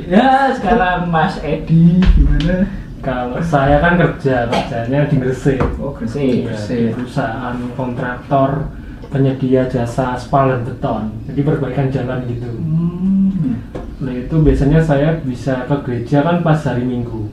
ya 0.09 0.51
sekarang 0.57 1.09
Mas 1.09 1.37
Edi 1.41 2.01
gimana 2.03 2.67
Kalau 2.99 3.39
saya 3.39 3.79
kan 3.79 3.95
kerja, 3.95 4.51
kerjanya 4.51 5.07
di 5.07 5.17
Gresik. 5.23 5.63
oh 5.79 5.95
Gresik 5.95 6.51
Gresik. 6.51 6.75
di 6.75 6.91
perusahaan 6.91 7.55
kontraktor 7.79 8.67
penyedia 9.09 9.71
jasa 9.71 10.19
aspal 10.19 10.51
dan 10.51 10.67
beton. 10.67 11.03
Jadi 11.31 11.41
perbaikan 11.41 11.87
jalan 11.95 12.27
gitu. 12.27 12.51
hmm. 12.51 13.55
Nah 14.03 14.13
itu 14.19 14.35
biasanya 14.43 14.83
saya 14.83 15.15
bisa 15.23 15.63
ke 15.71 15.77
gereja 15.87 16.27
kan 16.27 16.43
pas 16.43 16.59
hari 16.67 16.83
Minggu. 16.83 17.31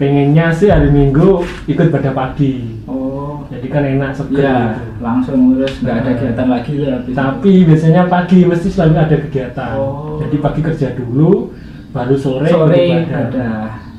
Pengennya 0.00 0.48
sih 0.56 0.72
hari 0.72 0.88
Minggu 0.88 1.44
ikut 1.68 1.92
pada 1.92 2.10
pagi. 2.16 2.80
oh 2.88 3.03
Jadi 3.64 3.72
kan 3.72 3.82
enak 3.82 4.12
seger 4.12 4.36
ya 4.38 4.56
gitu. 4.76 5.00
langsung 5.00 5.40
terus 5.56 5.74
nggak 5.80 5.94
ada 5.94 6.04
Nah. 6.04 6.12
kegiatan 6.14 6.46
lagi 6.46 6.72
ya 6.76 6.90
habis 6.92 7.08
itu. 7.08 7.16
Tapi 7.16 7.52
biasanya 7.64 8.02
pagi 8.06 8.38
mesti 8.44 8.68
selalu 8.68 8.94
ada 8.94 9.16
kegiatan. 9.18 9.72
Oh. 9.74 10.20
Jadi 10.20 10.36
pagi 10.38 10.60
kerja 10.60 10.88
dulu, 10.92 11.32
baru 11.90 12.14
sore, 12.14 12.46
sore 12.46 12.84
ada 13.02 13.48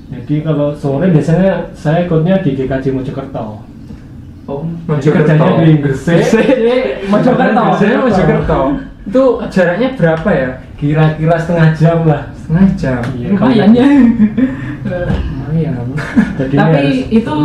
Jadi 0.05 0.36
kalau 0.39 0.69
sore 0.72 1.10
biasanya 1.10 1.74
saya 1.74 2.05
ikutnya 2.05 2.38
di 2.39 2.53
GKJ 2.53 2.93
Mojokerto. 2.93 3.65
oh 4.45 4.62
Jadi 4.88 5.10
kerjanya 5.10 5.57
di 5.57 5.74
Gresik. 5.79 6.22
Jadi, 6.22 7.10
Mojokerto 7.10 7.62
Biasanya 7.65 7.98
Mojokerto. 8.00 8.60
Itu 9.05 9.24
jaraknya 9.48 9.89
berapa 9.93 10.29
ya? 10.29 10.50
Kira-kira 10.75 11.36
setengah 11.36 11.69
jam 11.74 11.98
lah. 12.05 12.22
Setengah 12.36 12.67
jam. 12.75 13.01
Iya, 13.12 13.27
lumayan 13.31 13.69
ya 13.72 13.88
Lumayan. 14.86 15.86
Tapi 16.38 16.53
harus- 16.53 17.10
itu 17.10 17.36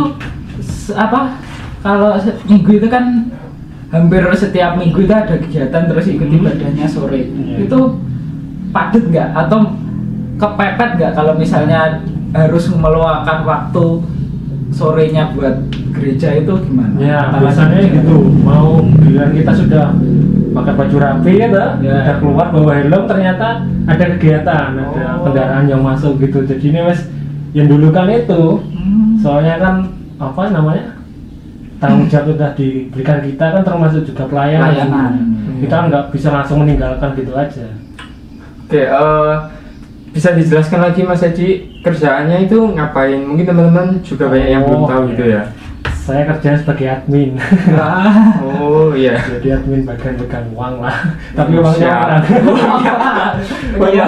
apa 0.93 1.19
kalau 1.81 2.13
minggu 2.45 2.71
itu 2.77 2.87
kan 2.87 3.27
hampir 3.89 4.23
setiap 4.33 4.77
minggu 4.77 5.03
itu 5.03 5.11
ada 5.11 5.35
kegiatan 5.35 5.83
terus 5.85 6.05
ikut 6.07 6.23
Hmm. 6.25 6.37
ibadahnya 6.39 6.87
sore 6.87 7.27
Iya. 7.27 7.67
itu 7.67 7.79
padat 8.71 9.03
nggak 9.03 9.29
atau 9.35 9.59
kepepet 10.37 10.89
nggak 10.95 11.11
kalau 11.11 11.33
misalnya 11.35 11.99
harus 12.31 12.71
meluangkan 12.71 13.43
waktu 13.43 13.85
sorenya 14.71 15.35
buat 15.35 15.67
gereja 15.91 16.31
itu 16.33 16.53
gimana? 16.63 16.95
Ya, 16.95 17.27
Antara 17.27 17.43
biasanya 17.43 17.75
gereja- 17.75 17.93
gitu. 17.99 18.15
Mau 18.39 18.79
giliran 18.95 19.31
kita 19.35 19.51
sudah 19.51 19.85
pakai 20.51 20.73
baju 20.73 20.95
rapi 20.97 21.31
ya? 21.35 21.47
Ya. 21.51 21.67
udah 21.83 22.15
keluar 22.17 22.47
bawa 22.49 22.71
helm 22.79 23.03
ternyata 23.03 23.47
ada 23.83 24.05
kegiatan, 24.15 24.67
ada 24.71 25.19
Oh. 25.19 25.27
kendaraan 25.27 25.67
yang 25.67 25.83
masuk 25.83 26.15
gitu. 26.17 26.47
Jadi 26.47 26.71
ini 26.71 26.79
mas, 26.81 27.03
yang 27.51 27.67
dulu 27.67 27.91
kan 27.91 28.07
itu, 28.07 28.63
Hmm. 28.63 29.19
soalnya 29.19 29.59
kan 29.59 29.75
apa 30.15 30.43
namanya 30.47 31.00
tanggung 31.81 32.05
jawab 32.05 32.37
sudah 32.37 32.53
diberikan 32.53 33.19
kita 33.19 33.45
kan 33.49 33.61
termasuk 33.65 34.05
juga 34.05 34.29
pelayanan. 34.29 34.69
Pelayanan. 34.69 35.11
Kita 35.59 35.75
nggak 35.89 36.03
bisa 36.13 36.29
langsung 36.29 36.61
meninggalkan 36.61 37.17
gitu 37.17 37.33
aja. 37.33 37.65
Oke, 38.69 38.85
eh, 38.85 39.33
bisa 40.13 40.29
dijelaskan 40.31 40.79
lagi 40.79 41.01
Mas 41.01 41.25
Edi 41.25 41.81
kerjaannya 41.81 42.45
itu 42.45 42.57
ngapain? 42.71 43.19
Mungkin 43.19 43.49
teman-teman 43.49 43.97
juga 44.05 44.29
banyak 44.29 44.49
yang 44.49 44.63
belum 44.63 44.81
Oh, 44.83 44.87
tahu 44.87 45.01
gitu 45.11 45.25
ya. 45.25 45.43
Saya 46.01 46.25
kerja 46.29 46.57
sebagai 46.57 46.87
admin. 46.87 47.37
Oh 48.61 48.93
iya. 48.93 49.17
Jadi 49.17 49.49
admin 49.49 49.81
bagian 49.81 50.17
pegang 50.17 50.45
uang 50.53 50.81
lah. 50.81 50.97
Tapi 51.33 51.53
Oh, 51.57 51.65
uangnya 51.65 51.91
orang. 51.97 52.23
Banyak 53.81 54.07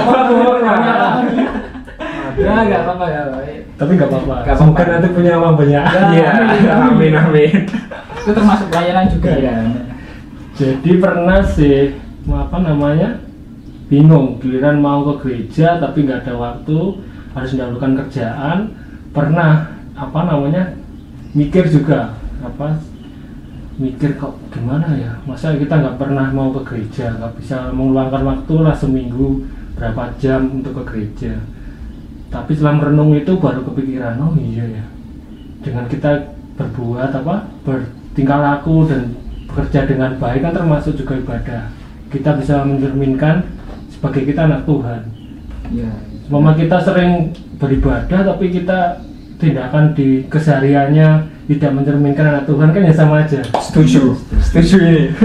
Ya 2.37 2.51
nggak 2.65 2.81
apa-apa 2.85 3.05
ya. 3.09 3.21
Tapi 3.77 3.91
nggak 3.97 4.09
apa-apa. 4.09 4.35
Semoga 4.57 4.81
apa-apa. 4.81 4.91
nanti 4.97 5.07
punya 5.13 5.33
uang 5.37 5.55
banyak. 5.57 5.83
Ya. 6.13 6.31
Iya, 6.57 6.73
amin 6.89 7.13
amin. 7.13 7.57
Itu 8.21 8.31
termasuk 8.31 8.67
pelayanan 8.71 9.05
juga 9.11 9.31
ya. 9.37 9.55
Jadi 10.53 10.91
pernah 11.01 11.39
sih 11.41 11.97
apa 12.29 12.57
namanya 12.61 13.19
bingung 13.91 14.39
giliran 14.39 14.79
mau 14.79 15.03
ke 15.13 15.13
gereja 15.27 15.77
tapi 15.77 16.07
nggak 16.07 16.23
ada 16.23 16.33
waktu 16.39 16.77
harus 17.35 17.49
mendahulukan 17.53 17.93
kerjaan 18.05 18.57
pernah 19.11 19.75
apa 19.93 20.19
namanya 20.25 20.73
mikir 21.35 21.67
juga 21.67 22.15
apa 22.41 22.79
mikir 23.77 24.15
kok 24.21 24.37
gimana 24.53 24.93
ya 24.97 25.17
masa 25.25 25.57
kita 25.57 25.81
nggak 25.81 25.97
pernah 25.97 26.29
mau 26.29 26.53
ke 26.53 26.61
gereja 26.65 27.13
nggak 27.17 27.33
bisa 27.41 27.73
meluangkan 27.73 28.23
waktu 28.23 28.53
lah 28.61 28.75
seminggu 28.77 29.45
berapa 29.77 30.13
jam 30.21 30.61
untuk 30.61 30.81
ke 30.81 30.83
gereja 30.93 31.33
tapi 32.33 32.57
setelah 32.57 32.81
merenung 32.81 33.13
itu 33.13 33.37
baru 33.37 33.61
kepikiran 33.61 34.17
oh 34.17 34.33
iya 34.41 34.65
ya 34.65 34.85
dengan 35.61 35.85
kita 35.85 36.33
berbuat 36.57 37.13
apa 37.13 37.45
bertingkah 37.61 38.41
laku 38.41 38.89
dan 38.89 39.13
bekerja 39.45 39.85
dengan 39.85 40.17
baik 40.17 40.41
kan 40.41 40.53
termasuk 40.57 40.97
juga 40.97 41.21
ibadah 41.21 41.69
kita 42.09 42.41
bisa 42.41 42.65
mencerminkan 42.65 43.45
sebagai 43.93 44.25
kita 44.25 44.49
anak 44.49 44.65
Tuhan 44.65 45.13
Iya. 45.71 45.91
Mama 46.27 46.53
kita 46.59 46.77
sering 46.83 47.31
beribadah 47.57 48.19
tapi 48.25 48.51
kita 48.51 48.99
tindakan 49.39 49.95
di 49.95 50.27
kesehariannya 50.27 51.29
tidak 51.51 51.71
mencerminkan 51.75 52.25
anak 52.35 52.45
Tuhan 52.47 52.71
kan 52.71 52.81
ya 52.83 52.93
sama 52.95 53.23
aja 53.23 53.41
Setuju, 53.59 54.15
setuju 54.43 54.75
ini. 54.83 55.05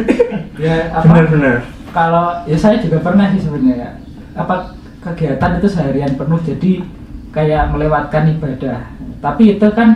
Ya 0.58 0.90
apa? 0.90 1.06
Benar-benar. 1.06 1.62
Kalau 1.94 2.42
ya 2.42 2.58
saya 2.58 2.82
juga 2.82 2.98
pernah 2.98 3.30
sih 3.30 3.46
sebenarnya. 3.46 3.94
Apa 4.34 4.74
kegiatan 4.98 5.62
itu 5.62 5.70
seharian 5.70 6.18
penuh 6.18 6.42
jadi 6.42 6.82
kayak 7.30 7.68
melewatkan 7.68 8.30
ibadah. 8.30 8.78
Tapi 9.18 9.54
itu 9.54 9.68
kan 9.70 9.88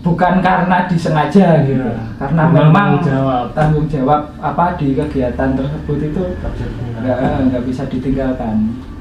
bukan 0.00 0.34
karena 0.38 0.84
disengaja 0.84 1.64
gitu. 1.64 1.80
Iya. 1.80 1.96
Karena 2.16 2.42
Memang 2.46 2.72
tanggung 2.72 3.04
jawab. 3.04 3.44
tanggung 3.52 3.86
jawab 3.86 4.20
apa 4.38 4.76
di 4.76 4.92
kegiatan 4.92 5.48
tersebut 5.54 5.98
itu 6.02 6.22
ditinggalkan. 6.36 7.00
nggak 7.00 7.18
nggak 7.48 7.62
bisa 7.64 7.82
ditinggalkan. 7.86 8.54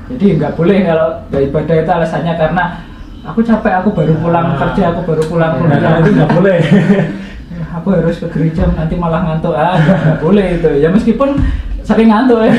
Jadi 0.06 0.26
nggak 0.36 0.54
boleh 0.54 0.78
kalau 0.82 1.10
nggak 1.28 1.44
ibadah 1.46 1.76
itu 1.78 1.92
alasannya 1.94 2.34
karena 2.36 2.64
aku 3.24 3.40
capek, 3.40 3.74
aku 3.78 3.90
baru 3.92 4.14
pulang 4.18 4.48
Ah. 4.50 4.58
kerja, 4.60 4.84
aku 4.92 5.02
baru 5.06 5.24
pulang 5.26 5.52
Nah, 5.56 5.64
kuliah. 5.72 5.96
itu 5.98 6.10
nggak 6.14 6.32
boleh 6.32 6.60
aku 7.74 7.88
harus 7.90 8.16
ke 8.18 8.28
gereja 8.30 8.64
nanti 8.70 8.94
malah 8.94 9.24
ngantuk 9.24 9.52
ah 9.52 9.74
nggak 9.74 10.20
boleh 10.20 10.48
itu 10.54 10.70
ya 10.78 10.88
meskipun 10.88 11.30
sering 11.82 12.08
ngantuk 12.08 12.44
ya 12.44 12.54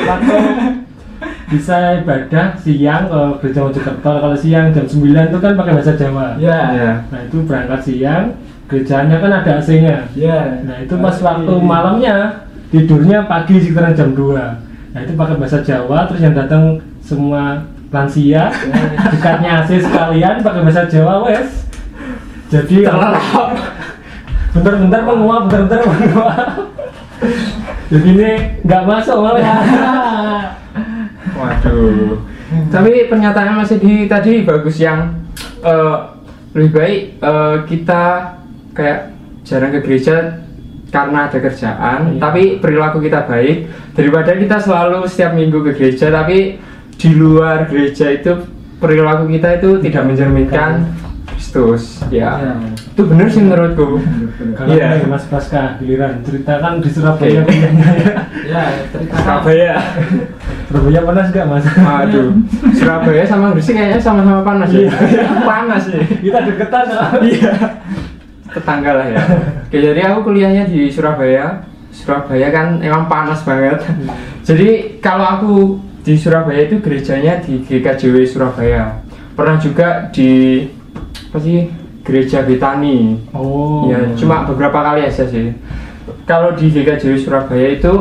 Ngantuk. 0.00 0.79
Bisa 1.50 1.98
ibadah 1.98 2.54
siang 2.54 3.10
ke 3.10 3.20
gereja 3.42 3.60
Mojokerto. 3.66 4.12
Kalau 4.22 4.36
siang 4.38 4.70
jam 4.70 4.86
9 4.86 5.02
itu 5.34 5.38
kan 5.42 5.52
pakai 5.58 5.72
bahasa 5.74 5.92
Jawa. 5.98 6.38
Ya. 6.38 6.60
Iya. 6.70 6.90
nah 7.10 7.20
itu 7.26 7.42
berangkat 7.42 7.80
siang 7.82 8.24
gerejanya 8.70 9.18
kan 9.18 9.30
ada 9.34 9.52
AC-nya. 9.58 10.06
Ya. 10.14 10.62
Nah 10.62 10.78
itu 10.78 10.94
pas 10.94 11.16
waktu 11.18 11.52
malamnya 11.58 12.46
tidurnya 12.70 13.26
pagi 13.26 13.58
sekitaran 13.58 13.98
jam 13.98 14.14
2 14.14 14.94
Nah 14.94 15.00
itu 15.02 15.12
pakai 15.18 15.34
bahasa 15.38 15.58
Jawa 15.66 16.06
terus 16.06 16.22
yang 16.22 16.38
datang 16.38 16.78
semua 17.02 17.66
lansia 17.90 18.54
dekatnya 19.10 19.66
AC 19.66 19.82
sekalian 19.82 20.46
pakai 20.46 20.62
bahasa 20.62 20.86
Jawa 20.86 21.26
wes. 21.26 21.66
Jadi 22.50 22.86
Terlelap. 22.86 23.50
bentar-bentar 24.50 25.06
menguap 25.06 25.46
bentar-bentar 25.46 25.80
menguap 25.86 26.48
jadi 27.90 28.08
ini 28.10 28.30
nggak 28.66 28.82
masuk 28.86 29.18
malah 29.22 29.42
Waduh. 31.40 32.20
Tapi 32.74 33.08
pernyataannya 33.08 33.54
masih 33.56 33.78
di 33.78 34.04
tadi 34.04 34.42
bagus 34.44 34.76
yang 34.76 35.24
eh, 35.62 35.96
lebih 36.52 36.70
baik 36.74 36.98
eh, 37.22 37.56
kita 37.64 38.02
kayak 38.74 39.14
jarang 39.46 39.72
ke 39.72 39.80
gereja 39.82 40.46
karena 40.90 41.30
ada 41.30 41.38
kerjaan, 41.38 42.18
Iya. 42.18 42.18
tapi 42.18 42.42
perilaku 42.58 42.98
kita 42.98 43.22
baik 43.22 43.70
daripada 43.94 44.34
kita 44.34 44.58
selalu 44.58 45.06
setiap 45.06 45.38
minggu 45.38 45.62
ke 45.62 45.78
gereja 45.78 46.10
tapi 46.10 46.58
di 46.98 47.10
luar 47.14 47.70
gereja 47.70 48.10
itu 48.10 48.34
perilaku 48.82 49.30
kita 49.30 49.62
itu 49.62 49.78
tidak 49.86 50.02
mencerminkan 50.10 50.90
Kristus. 51.30 52.02
Ya. 52.10 52.42
Ya. 52.42 52.52
Itu 52.74 53.06
benar 53.06 53.30
sih 53.30 53.38
menurutku. 53.46 54.02
kalau 54.58 54.74
Iya. 54.74 55.06
Mas 55.06 55.24
Pasca 55.30 55.78
giliran 55.78 56.26
ceritakan 56.26 56.82
di 56.82 56.90
Surabaya 56.90 57.40
kuliahnya 57.46 57.88
ya 57.96 58.14
ya 58.50 58.62
cerita 58.90 59.14
Surabaya. 59.14 59.74
Surabaya 60.70 61.02
panas 61.02 61.26
nggak 61.34 61.46
Mas? 61.50 61.66
Aduh, 61.66 62.30
Surabaya 62.78 63.26
sama 63.26 63.50
Gresik 63.50 63.74
kayaknya 63.74 63.98
sama-sama 63.98 64.46
panas 64.46 64.70
ya. 64.70 64.86
panas 65.50 65.82
nih. 65.90 66.02
kita 66.22 66.38
deketan 66.46 66.86
Iya. 67.26 67.52
Tetangga 68.54 68.90
lah 68.94 69.06
ya. 69.10 69.18
Oke, 69.66 69.82
jadi 69.82 70.00
aku 70.14 70.30
kuliahnya 70.30 70.70
di 70.70 70.86
Surabaya. 70.86 71.66
Surabaya 71.90 72.54
kan 72.54 72.78
emang 72.86 73.10
panas 73.10 73.42
banget. 73.42 73.82
Jadi 74.46 75.02
kalau 75.02 75.26
aku 75.26 75.52
di 76.06 76.14
Surabaya 76.14 76.70
itu 76.70 76.78
gerejanya 76.78 77.42
di 77.42 77.66
GKJW 77.66 78.22
Surabaya. 78.30 79.02
Pernah 79.34 79.58
juga 79.58 80.06
di 80.14 80.62
apa 81.34 81.38
sih 81.42 81.66
gereja 82.06 82.46
Betani. 82.46 83.18
oh 83.34 83.90
Ya, 83.90 84.06
cuma 84.14 84.46
beberapa 84.46 84.86
kali 84.86 85.02
aja 85.02 85.26
sih. 85.26 85.50
Kalau 86.30 86.54
di 86.54 86.70
GKJW 86.70 87.18
Surabaya 87.18 87.74
itu 87.74 87.94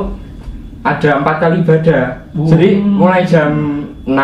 ada 0.83 1.09
empat 1.19 1.35
kali 1.43 1.55
ibadah. 1.63 2.03
Oh. 2.35 2.47
Jadi 2.47 2.79
mulai 2.79 3.27
jam 3.27 3.83
6 4.07 4.15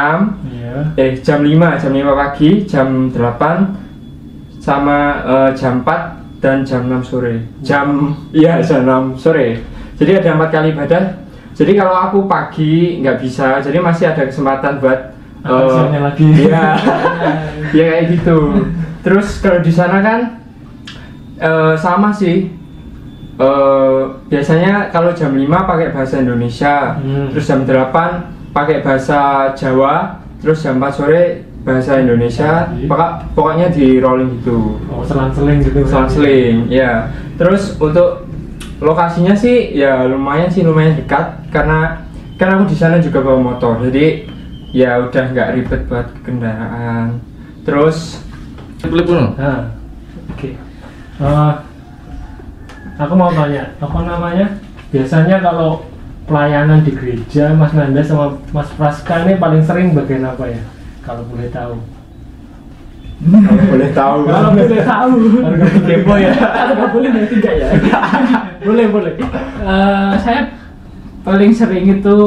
iya. 0.49 0.77
eh 0.97 1.11
jam 1.19 1.43
5 1.43 1.81
jam 1.81 1.91
5 1.91 2.21
pagi 2.21 2.49
jam 2.65 2.87
8 3.11 4.63
sama 4.63 4.97
eh, 5.21 5.49
jam 5.53 5.83
4 5.83 6.41
dan 6.41 6.63
jam 6.63 6.87
6 6.87 7.03
sore. 7.05 7.43
Jam 7.61 8.15
iya 8.31 8.63
jam 8.63 8.87
6 8.87 9.19
sore. 9.19 9.59
Jadi 9.95 10.11
ada 10.15 10.29
empat 10.35 10.49
kali 10.51 10.71
ibadah. 10.71 11.03
Jadi 11.55 11.71
kalau 11.79 11.95
aku 11.95 12.27
pagi 12.27 12.99
nggak 12.99 13.17
bisa 13.19 13.63
jadi 13.63 13.79
masih 13.79 14.11
ada 14.11 14.23
kesempatan 14.27 14.79
buat 14.79 14.99
eh, 15.43 15.67
siangnya 15.69 16.01
lagi. 16.11 16.25
iya. 16.33 16.65
Ya 17.75 17.83
kayak 17.91 18.05
gitu. 18.15 18.37
Terus 19.03 19.43
kalau 19.43 19.59
di 19.59 19.71
sana 19.71 19.99
kan 19.99 20.19
eh, 21.39 21.73
sama 21.75 22.15
sih 22.15 22.64
Eh, 23.35 24.01
biasanya 24.31 24.87
kalau 24.89 25.11
jam 25.11 25.35
5 25.35 25.43
pakai 25.67 25.91
bahasa 25.91 26.23
Indonesia 26.23 26.95
Hmm. 26.95 27.27
terus 27.29 27.43
jam 27.43 27.67
8 27.67 28.31
pakai 28.55 28.79
bahasa 28.79 29.51
Jawa 29.51 30.23
terus 30.39 30.63
jam 30.63 30.79
4 30.79 30.95
sore 30.95 31.23
bahasa 31.67 31.99
Indonesia 31.99 32.71
Jadi? 32.71 32.87
Pokok- 32.87 33.35
pokoknya 33.35 33.67
di 33.75 33.99
rolling 33.99 34.39
gitu 34.39 34.79
oh 34.87 35.03
selang-seling 35.03 35.59
gitu 35.59 35.83
selang-seling 35.83 36.71
ya 36.71 37.11
terus 37.35 37.75
untuk 37.75 38.23
lokasinya 38.79 39.35
sih 39.35 39.73
ya 39.73 40.07
lumayan 40.07 40.47
sih 40.47 40.63
lumayan 40.63 40.95
dekat 40.95 41.35
karena 41.51 42.07
kan 42.37 42.55
aku 42.55 42.71
di 42.71 42.77
sana 42.77 43.03
juga 43.03 43.19
bawa 43.19 43.51
motor 43.51 43.83
jadi 43.83 44.31
ya 44.71 44.95
udah 45.01 45.23
nggak 45.27 45.49
ribet 45.53 45.81
buat 45.87 46.07
kendaraan 46.23 47.19
terus 47.67 48.23
oke. 50.31 50.49
Eh, 51.17 51.51
aku 52.95 53.13
mau 53.13 53.31
tanya, 53.31 53.75
apa 53.77 53.99
namanya? 54.01 54.47
Biasanya 54.89 55.39
kalau 55.39 55.83
pelayanan 56.25 56.81
di 56.81 56.91
gereja, 56.91 57.53
Mas 57.53 57.71
Nanda 57.71 58.01
sama 58.01 58.39
Mas 58.49 58.69
Praska 58.73 59.23
ini 59.23 59.35
paling 59.35 59.61
sering 59.61 59.91
bagian 59.91 60.23
apa 60.23 60.47
ya? 60.47 60.63
Kalau 61.01 61.23
boleh 61.25 61.49
tahu. 61.49 61.75
kalau 63.25 63.63
boleh 63.71 63.89
tahu 63.95 64.17
kalau 64.27 64.49
boleh 64.51 64.83
tahu 64.83 65.11
Kalau 65.39 65.55
nggak 65.55 65.71
kepo 65.87 66.13
ya. 66.19 66.31
kalau 66.35 66.73
nggak 66.75 66.91
boleh 66.91 67.09
berarti 67.15 67.35
enggak 67.39 67.55
ya 67.55 67.67
boleh 68.67 68.85
boleh 68.91 69.13
Eh, 69.65 70.11
saya 70.19 70.41
paling 71.23 71.55
sering 71.55 71.85
itu 71.95 72.17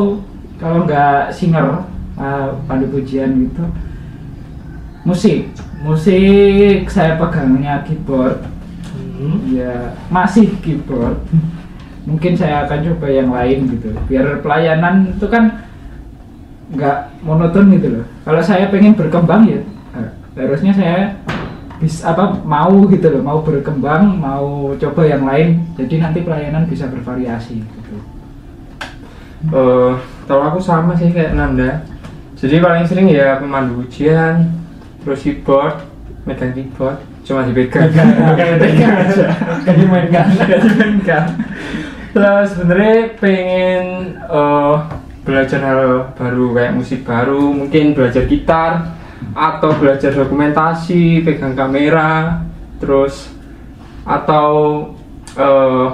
kalau 0.56 0.88
nggak 0.88 1.28
singer 1.28 1.84
eh, 2.16 2.48
pandu 2.64 2.88
pujian 2.88 3.30
gitu 3.36 3.68
musik 5.04 5.52
musik 5.84 6.88
saya 6.88 7.20
pegangnya 7.20 7.84
keyboard 7.84 8.40
Hmm. 9.18 9.50
ya 9.50 9.98
masih 10.14 10.54
keyboard 10.62 11.18
mungkin 12.08 12.32
saya 12.38 12.64
akan 12.64 12.78
coba 12.88 13.06
yang 13.12 13.28
lain 13.28 13.68
gitu. 13.68 13.92
Biar 14.08 14.40
pelayanan 14.40 15.12
itu 15.12 15.26
kan 15.28 15.68
nggak 16.72 17.20
monoton 17.20 17.68
gitu 17.76 18.00
loh. 18.00 18.04
Kalau 18.24 18.40
saya 18.40 18.72
pengen 18.72 18.96
berkembang 18.96 19.44
ya 19.44 19.60
harusnya 20.38 20.72
saya 20.72 21.18
bisa 21.82 22.16
apa 22.16 22.40
mau 22.48 22.88
gitu 22.88 23.12
loh. 23.12 23.20
Mau 23.20 23.38
berkembang 23.44 24.16
mau 24.16 24.72
coba 24.80 25.02
yang 25.04 25.28
lain. 25.28 25.68
Jadi 25.76 26.00
nanti 26.00 26.24
pelayanan 26.24 26.64
bisa 26.64 26.88
bervariasi 26.88 27.60
gitu. 27.60 27.96
Eh, 29.52 29.92
kalau 30.24 30.42
aku 30.48 30.58
sama 30.64 30.96
sih 30.96 31.12
kayak 31.12 31.36
Nanda. 31.36 31.84
Jadi 32.38 32.62
paling 32.62 32.86
sering 32.86 33.10
ya 33.10 33.42
pemandu 33.42 33.82
ujian, 33.82 34.46
terus 35.02 35.26
keyboard, 35.26 35.82
megang 36.28 36.52
keyboard, 36.52 37.00
cuma 37.24 37.48
dipegang. 37.48 37.88
Pegang, 37.88 38.92
aja. 39.08 39.26
Kan 39.64 39.74
dimainkan. 39.80 40.26
Nggak 40.36 40.60
dipegang. 40.60 41.28
Terus 42.12 42.48
sebenarnya 42.52 42.96
pengen 43.16 43.84
eh, 44.20 44.76
belajar 45.24 45.60
hal 45.64 45.80
baru 46.12 46.52
kayak 46.52 46.76
musik 46.76 47.00
baru, 47.08 47.56
mungkin 47.56 47.96
belajar 47.96 48.28
gitar 48.28 48.92
atau 49.32 49.72
belajar 49.80 50.12
dokumentasi, 50.12 51.24
pegang 51.24 51.56
kamera, 51.56 52.44
terus 52.76 53.32
atau 54.04 54.48
eh, 55.36 55.88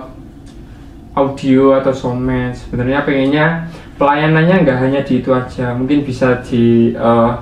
audio 1.14 1.78
atau 1.78 1.94
soundman 1.94 2.50
sebenarnya 2.54 3.06
pengennya 3.06 3.46
pelayanannya 3.94 4.66
nggak 4.66 4.78
hanya 4.82 5.00
di 5.06 5.22
itu 5.22 5.30
aja 5.30 5.74
mungkin 5.74 6.02
bisa 6.02 6.42
di 6.42 6.94
eh, 6.94 7.32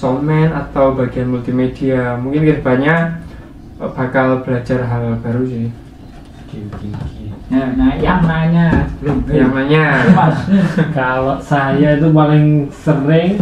soundman 0.00 0.48
atau 0.48 0.96
bagian 0.96 1.28
multimedia 1.28 2.16
mungkin 2.16 2.48
ke 2.48 2.52
depannya 2.64 3.20
eh, 3.76 3.90
bakal 3.92 4.40
belajar 4.40 4.80
hal 4.88 5.20
baru 5.20 5.44
sih 5.44 5.68
nah, 7.52 7.68
nah 7.76 7.92
yang 8.00 8.24
nanya 8.24 8.88
belum 8.98 9.28
yang 9.28 9.52
nanya 9.52 10.08
mas 10.16 10.36
Kalau 10.96 11.36
saya 11.38 12.00
itu 12.00 12.08
paling 12.10 12.66
sering, 12.72 13.38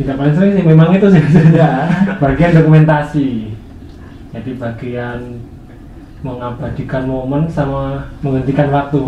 tidak 0.00 0.16
paling 0.18 0.34
sering 0.34 0.52
sih, 0.56 0.64
memang 0.66 0.90
itu 0.90 1.06
sih 1.12 1.22
Ya. 1.54 1.86
bagian 2.18 2.56
dokumentasi. 2.58 3.28
Jadi 4.34 4.50
bagian 4.58 5.38
mengabadikan 6.22 7.06
momen 7.06 7.46
sama 7.46 8.10
menghentikan 8.26 8.74
waktu. 8.74 8.98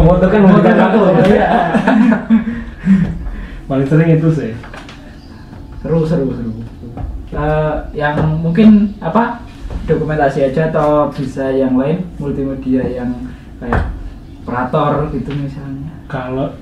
Memotongkan 0.00 0.40
menghentikan 0.40 0.76
waktu. 0.80 1.00
Iya. 1.28 1.48
paling 3.68 3.88
sering 3.88 4.08
itu 4.16 4.28
sih. 4.32 4.52
Seru 5.82 6.06
seru 6.06 6.30
seru 6.32 6.50
Eh, 7.32 7.74
yang 7.96 8.12
mungkin 8.44 8.92
apa 9.00 9.40
dokumentasi 9.88 10.52
aja 10.52 10.68
atau 10.68 11.08
bisa 11.08 11.48
yang 11.48 11.80
lain 11.80 12.04
multimedia 12.20 12.84
yang 12.84 13.08
kayak 13.56 13.88
operator 14.44 15.08
gitu 15.10 15.32
misalnya 15.32 15.88
Kalau 16.12 16.52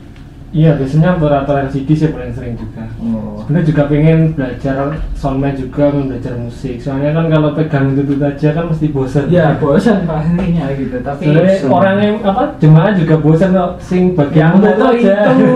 iya 0.54 0.78
biasanya 0.78 1.18
operator 1.18 1.66
LCD 1.66 1.90
sih 1.90 2.08
paling 2.14 2.30
sering 2.30 2.54
juga. 2.54 2.86
oh 3.02 3.42
Sebenarnya 3.42 3.66
juga 3.66 3.82
pengen 3.90 4.18
belajar 4.38 4.94
soundman 5.18 5.58
juga, 5.58 5.90
belajar 5.90 6.38
musik. 6.38 6.78
Soalnya 6.78 7.18
kan 7.18 7.26
kalau 7.26 7.50
pegang 7.50 7.98
itu 7.98 8.14
aja 8.22 8.48
kan 8.54 8.64
mesti 8.70 8.86
bosan. 8.94 9.26
ya 9.26 9.58
bosan 9.58 10.06
pastinya 10.06 10.70
gitu 10.70 10.96
tapi 11.02 11.22
Sebenarnya 11.26 11.54
orang 11.66 11.96
yang 11.98 12.16
apa 12.22 12.54
jemaah 12.62 12.94
juga 12.94 13.18
bosan 13.18 13.50
kok 13.50 13.72
sing 13.82 14.14
bagian 14.14 14.54
yang 14.54 14.62
itu 14.62 14.66
foto 14.70 14.86
itu 14.94 15.02
aja. 15.02 15.18
gitu. 15.34 15.50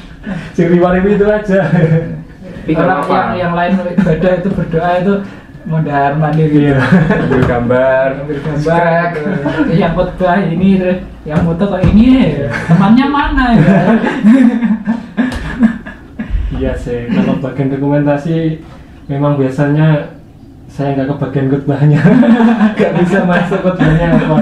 sing 0.56 0.66
riwari 0.72 1.04
itu 1.04 1.26
aja. 1.28 1.60
Orang 2.74 2.98
apa-apa. 2.98 3.14
yang 3.14 3.30
yang 3.38 3.52
lain 3.54 3.72
ibadah 3.94 4.32
itu 4.34 4.48
berdoa 4.50 4.90
itu 4.98 5.14
mondar 5.64 6.10
mandir 6.14 6.48
gitu 6.48 6.64
Iya. 6.66 6.80
ambil 7.18 7.42
gambar 7.44 8.06
ambil 8.18 8.38
gambar 8.40 9.04
gitu. 9.10 9.30
Terus 9.62 9.76
yang 9.76 9.92
khotbah 9.92 10.36
ini 10.42 10.68
terus 10.76 10.98
yang 11.22 11.40
foto 11.42 11.64
kok 11.66 11.82
ini 11.82 12.04
ya 12.40 12.48
temannya 12.66 13.06
mana 13.06 13.44
ya 13.52 13.62
Iya 16.50 16.72
sih, 16.74 17.06
kalau 17.06 17.38
bagian 17.38 17.70
dokumentasi 17.70 18.58
memang 19.06 19.36
biasanya 19.36 20.16
saya 20.66 20.92
nggak 20.92 21.14
kebagian 21.14 21.46
khotbahnya, 21.48 22.00
nggak 22.74 22.92
bisa 22.98 23.18
masuk 23.22 23.62
khotbahnya 23.62 24.06
apa. 24.10 24.36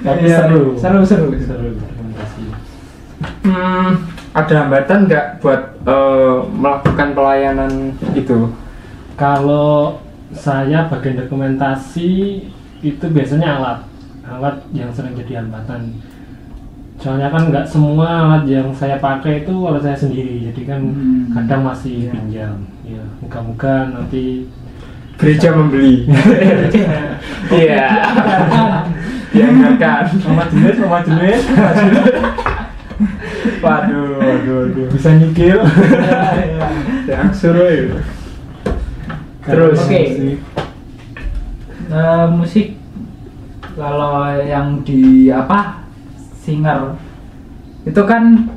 Tapi 0.00 0.24
Iya, 0.24 0.38
seru. 0.40 0.72
seru 0.74 1.00
seru 1.02 1.28
seru 1.36 1.68
dokumentasi. 1.74 2.42
hmm, 3.44 3.88
ada 4.36 4.54
hambatan 4.60 5.08
nggak 5.08 5.40
buat 5.40 5.62
eh, 5.82 6.36
melakukan 6.52 7.08
pelayanan 7.16 7.72
itu 8.12 8.52
Kalau 9.16 9.96
saya 10.28 10.84
bagian 10.92 11.24
dokumentasi 11.24 12.10
itu 12.84 13.04
biasanya 13.08 13.56
alat, 13.56 13.78
alat 14.28 14.56
yang 14.76 14.92
sering 14.92 15.16
jadi 15.16 15.40
hambatan. 15.40 15.96
Soalnya 17.00 17.32
kan 17.32 17.48
nggak 17.48 17.64
semua 17.64 18.28
alat 18.28 18.44
yang 18.44 18.68
saya 18.76 19.00
pakai 19.00 19.40
itu 19.40 19.56
alat 19.64 19.80
saya 19.80 19.96
sendiri, 19.96 20.52
jadi 20.52 20.62
kan 20.68 20.80
Hmm. 20.84 21.32
kadang 21.32 21.64
masih 21.64 21.96
Iya. 22.04 22.12
pinjam. 22.12 22.54
Ya, 22.84 23.02
moga-moga 23.18 23.74
nanti 23.90 24.46
gereja 25.16 25.48
membeli 25.50 26.04
iya 27.56 27.88
dianggarkan 29.32 30.04
sama 30.20 30.44
jenis, 30.46 30.76
sama 30.76 30.98
jenis, 31.02 31.40
waduh 33.66 34.22
waduh 34.22 34.56
waduh 34.70 34.86
bisa 34.94 35.10
nyikil. 35.18 35.58
yang 37.10 37.30
suruh 37.34 37.70
ya 37.70 37.98
Terus. 39.46 39.78
Oke. 39.78 40.02
Eh, 41.86 42.26
musik 42.34 42.74
kalau 43.78 44.26
yang 44.42 44.82
di 44.82 45.30
apa 45.30 45.86
singer 46.34 46.98
itu 47.86 48.02
kan 48.02 48.50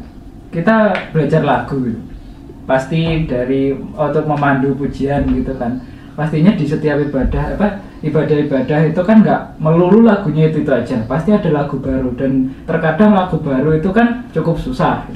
kita 0.49 0.97
belajar 1.13 1.45
lagu 1.45 1.77
gitu. 1.85 2.01
pasti 2.65 3.29
dari 3.29 3.73
untuk 3.77 4.25
memandu 4.25 4.73
pujian 4.73 5.29
gitu 5.29 5.53
kan 5.61 5.77
pastinya 6.17 6.57
di 6.57 6.65
setiap 6.65 6.97
ibadah 6.97 7.53
apa 7.53 7.81
ibadah-ibadah 7.99 8.79
itu 8.87 9.01
kan 9.03 9.19
nggak 9.19 9.59
melulu 9.59 10.07
lagunya 10.07 10.47
itu 10.47 10.63
itu 10.63 10.71
aja. 10.71 11.03
Pasti 11.03 11.35
ada 11.35 11.49
lagu 11.51 11.79
baru 11.79 12.15
dan 12.15 12.51
terkadang 12.63 13.11
lagu 13.15 13.39
baru 13.39 13.75
itu 13.75 13.89
kan 13.91 14.27
cukup 14.31 14.59
susah. 14.59 15.07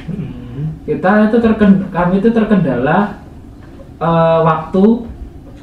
Hmm. 0.54 0.76
kita 0.86 1.34
itu 1.34 1.42
terken 1.42 1.90
kami 1.90 2.22
itu 2.22 2.30
terkendala 2.30 3.18
eh, 3.98 4.40
waktu 4.44 4.84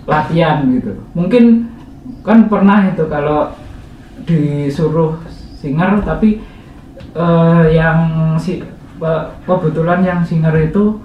latihan 0.09 0.67
gitu. 0.75 0.97
Mungkin 1.15 1.71
kan 2.27 2.51
pernah 2.51 2.89
itu 2.91 3.05
kalau 3.07 3.55
disuruh 4.25 5.21
singer 5.61 6.03
tapi 6.03 6.41
eh, 7.15 7.65
yang 7.77 8.35
si 8.41 8.65
kebetulan 9.47 10.01
yang 10.05 10.21
singer 10.25 10.53
itu 10.59 11.01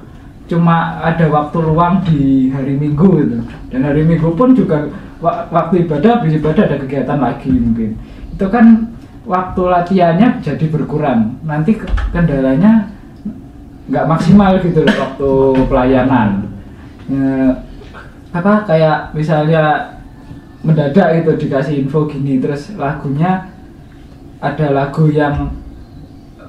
cuma 0.46 1.02
ada 1.02 1.26
waktu 1.26 1.58
luang 1.58 2.06
di 2.06 2.50
hari 2.54 2.78
minggu 2.78 3.10
gitu. 3.22 3.38
Dan 3.74 3.82
hari 3.84 4.06
minggu 4.06 4.34
pun 4.34 4.54
juga 4.56 4.90
waktu 5.26 5.90
ibadah 5.90 6.22
habis 6.22 6.38
ibadah 6.38 6.64
ada 6.70 6.78
kegiatan 6.78 7.20
lagi 7.20 7.50
mungkin. 7.50 7.98
Itu 8.32 8.46
kan 8.54 8.94
waktu 9.26 9.62
latihannya 9.66 10.46
jadi 10.46 10.66
berkurang. 10.70 11.42
Nanti 11.42 11.82
ke- 11.82 11.90
kendalanya 12.14 12.94
nggak 13.90 14.06
maksimal 14.10 14.62
gitu 14.62 14.86
loh 14.86 14.96
waktu 14.98 15.32
pelayanan. 15.66 16.30
Ya, 17.06 17.62
apa 18.34 18.66
kayak 18.66 19.14
misalnya 19.18 19.94
mendadak 20.66 21.22
itu 21.22 21.46
dikasih 21.46 21.86
info 21.86 22.10
gini 22.10 22.42
terus 22.42 22.74
lagunya 22.74 23.54
ada 24.42 24.68
lagu 24.74 25.10
yang 25.10 25.54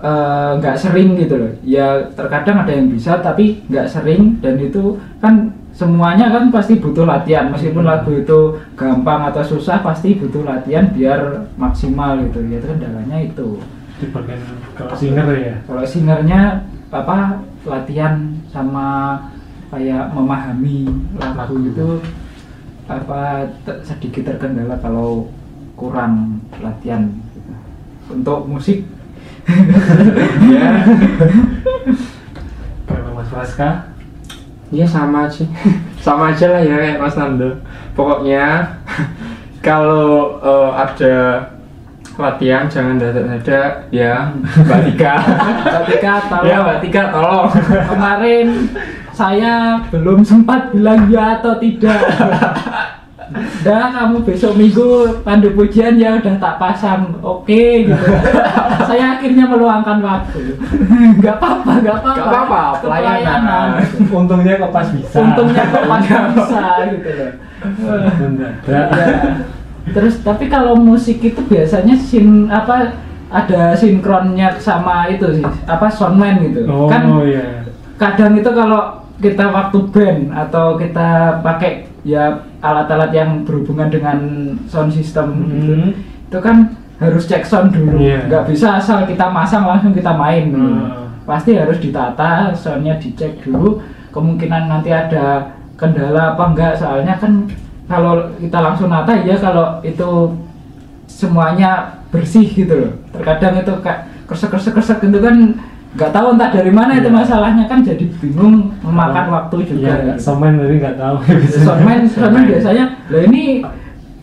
eh, 0.00 0.50
nggak 0.60 0.76
sering 0.76 1.16
gitu 1.16 1.34
loh. 1.40 1.52
Ya 1.64 2.12
terkadang 2.12 2.64
ada 2.64 2.72
yang 2.72 2.92
bisa 2.92 3.20
tapi 3.24 3.64
nggak 3.72 3.88
sering 3.88 4.40
dan 4.44 4.60
itu 4.60 5.00
kan 5.20 5.55
semuanya 5.76 6.32
kan 6.32 6.48
pasti 6.48 6.80
butuh 6.80 7.04
latihan. 7.04 7.52
Meskipun 7.52 7.84
lagu 7.84 8.10
itu 8.16 8.56
gampang 8.72 9.28
atau 9.28 9.44
susah 9.44 9.84
pasti 9.84 10.16
butuh 10.16 10.42
latihan 10.42 10.88
biar 10.88 11.52
maksimal 11.60 12.16
gitu. 12.24 12.40
Ya 12.48 12.56
itu 12.58 12.66
kendalanya 12.66 13.18
itu. 13.20 13.60
Itu 14.00 14.04
bagian 14.12 14.40
kalau 14.72 14.96
singer 14.96 15.26
ya. 15.36 15.56
kalau 15.68 15.84
singernya 15.84 16.64
apa 16.88 17.44
latihan 17.68 18.32
sama 18.48 19.20
kayak 19.68 20.08
memahami 20.16 20.88
lagu. 21.20 21.60
itu 21.60 22.00
apa 22.86 23.50
te- 23.66 23.82
sedikit 23.82 24.32
terkendala 24.32 24.78
kalau 24.78 25.26
kurang 25.76 26.40
latihan 26.64 27.12
gitu. 27.36 27.52
untuk 28.16 28.48
musik. 28.48 28.80
Ya. 30.46 30.82
Kalau 32.86 33.18
Mas 33.18 33.30
Praska, 33.30 33.95
Iya 34.74 34.86
sama 34.86 35.30
sih, 35.30 35.46
sama 36.04 36.34
aja 36.34 36.50
lah 36.50 36.62
ya 36.62 36.74
kayak 36.74 36.98
Mas 36.98 37.14
Nando. 37.14 37.50
Pokoknya 37.94 38.76
kalau 39.66 40.38
eh, 40.42 40.70
ada 40.74 41.16
latihan 42.16 42.64
jangan 42.64 42.96
dadak-dadak 42.96 43.92
ya 43.92 44.32
Mbak 44.64 44.80
Tika. 44.90 45.14
Mbak 45.70 45.84
Tika 45.92 46.12
tolong 46.26 46.48
ya 46.48 46.56
Mbak 46.64 46.78
Tika 46.80 47.02
tolong. 47.12 47.48
kemarin 47.92 48.46
saya 49.12 49.80
belum 49.92 50.20
sempat 50.24 50.72
bilang 50.72 51.08
ya 51.12 51.40
atau 51.40 51.56
tidak 51.60 52.00
Dah 53.60 53.90
kamu 53.90 54.22
besok 54.22 54.54
minggu 54.54 54.88
pandu 55.20 55.50
pujian 55.50 55.94
ya 55.94 56.14
udah 56.14 56.38
tak 56.38 56.54
pasang 56.56 57.10
oke 57.18 57.62
gitu 57.82 58.04
saya 58.88 59.18
akhirnya 59.18 59.44
meluangkan 59.44 59.98
waktu 59.98 60.54
nggak 61.18 61.34
apa-apa 61.36 61.72
nggak 61.82 61.96
apa-apa 61.96 62.22
Nggak 62.22 62.42
apa-apa, 62.46 62.62
pelayanan. 62.80 63.68
Untungnya 64.08 64.54
kok 64.56 64.70
pas 64.70 64.86
bisa. 64.88 65.16
untungnya 65.18 65.62
kok 65.64 65.84
masih 65.84 66.14
bisa 66.34 66.64
gitu 66.88 67.10
loh. 67.10 67.30
Ya. 68.66 68.82
terus 69.88 70.18
tapi 70.20 70.46
kalau 70.46 70.74
musik 70.74 71.18
itu 71.20 71.40
biasanya 71.42 71.94
sin 71.94 72.46
apa 72.46 72.94
ada 73.26 73.74
sinkronnya 73.74 74.54
sama 74.56 75.06
itu 75.08 75.26
sih 75.32 75.46
apa 75.64 75.86
soundman 75.88 76.42
gitu 76.42 76.62
Oh 76.66 76.86
kan 76.86 77.06
iya. 77.22 77.62
kadang 77.94 78.34
itu 78.34 78.50
kalau 78.50 79.02
kita 79.16 79.48
waktu 79.48 79.78
band 79.90 80.20
atau 80.30 80.76
kita 80.76 81.40
pakai 81.40 81.88
ya 82.02 82.38
alat-alat 82.72 83.10
yang 83.12 83.46
berhubungan 83.46 83.86
dengan 83.86 84.18
sound 84.66 84.90
system 84.90 85.46
gitu, 85.46 85.72
Hmm. 85.74 85.90
itu 86.26 86.38
kan 86.40 86.56
harus 86.96 87.24
cek 87.24 87.44
sound 87.44 87.70
dulu 87.70 88.00
Iya. 88.00 88.24
nggak 88.26 88.44
bisa 88.48 88.80
asal 88.80 89.04
kita 89.04 89.28
masang 89.28 89.68
langsung 89.68 89.92
kita 89.92 90.16
main 90.16 90.48
gitu. 90.48 90.58
Hmm. 90.58 91.06
pasti 91.26 91.54
harus 91.54 91.78
ditata 91.78 92.54
soundnya 92.54 92.96
dicek 92.96 93.42
dulu 93.42 93.82
kemungkinan 94.10 94.66
nanti 94.66 94.88
ada 94.88 95.52
kendala 95.76 96.32
apa 96.32 96.44
enggak 96.50 96.72
soalnya 96.74 97.18
kan 97.18 97.44
kalau 97.84 98.32
kita 98.38 98.58
langsung 98.58 98.88
nata 98.88 99.12
ya 99.12 99.36
kalau 99.36 99.78
itu 99.82 100.10
semuanya 101.06 102.00
bersih 102.10 102.46
gitu 102.46 102.74
loh 102.74 102.92
terkadang 103.12 103.60
itu 103.60 103.72
kayak 103.82 104.00
kresek 104.26 104.50
kresek 104.50 104.72
kresek 104.74 104.98
gitu 105.02 105.18
kan 105.20 105.36
nggak 105.96 106.12
tahu 106.12 106.26
entah 106.36 106.50
dari 106.52 106.68
mana 106.68 106.92
itu 106.94 107.08
Iya. 107.08 107.16
masalahnya 107.16 107.64
kan 107.64 107.80
jadi 107.80 108.04
bingung 108.20 108.68
memakan 108.84 109.26
waktu 109.32 109.56
juga 109.64 109.92
Iya, 109.96 110.14
somen 110.16 110.60
tadi 110.60 110.76
nggak 110.76 110.96
tahu. 110.96 111.16
soundman 111.56 112.04
soundman 112.04 112.44
biasanya 112.44 112.84
lah 113.08 113.22
ini 113.24 113.64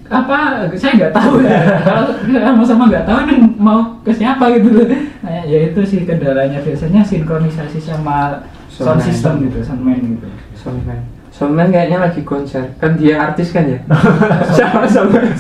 apa 0.08 0.70
saya 0.78 0.94
nggak 0.94 1.14
tahu 1.16 1.42
ya 1.42 1.58
kalau 1.82 2.14
sama-sama 2.30 2.84
nggak 2.86 3.06
tahu 3.10 3.18
ini 3.26 3.36
mau 3.58 3.98
ke 4.06 4.14
siapa 4.14 4.46
gitu 4.54 4.86
nah, 5.26 5.42
ya 5.42 5.60
itu 5.68 5.82
sih 5.82 6.06
kendalanya 6.06 6.62
biasanya 6.62 7.02
sinkronisasi 7.02 7.82
sama 7.82 8.46
sound 8.70 9.02
system 9.02 9.50
gitu 9.50 9.66
soundman 9.66 9.98
gitu 9.98 10.28
Soundman. 10.54 11.00
Soundman 11.34 11.74
kayaknya 11.74 11.98
lagi 11.98 12.22
konser. 12.22 12.62
Kan 12.78 12.94
dia 12.96 13.18
artis 13.20 13.50
kan 13.52 13.66
ya? 13.66 13.82
Siapa 14.56 14.86
Soundman? 14.86 15.34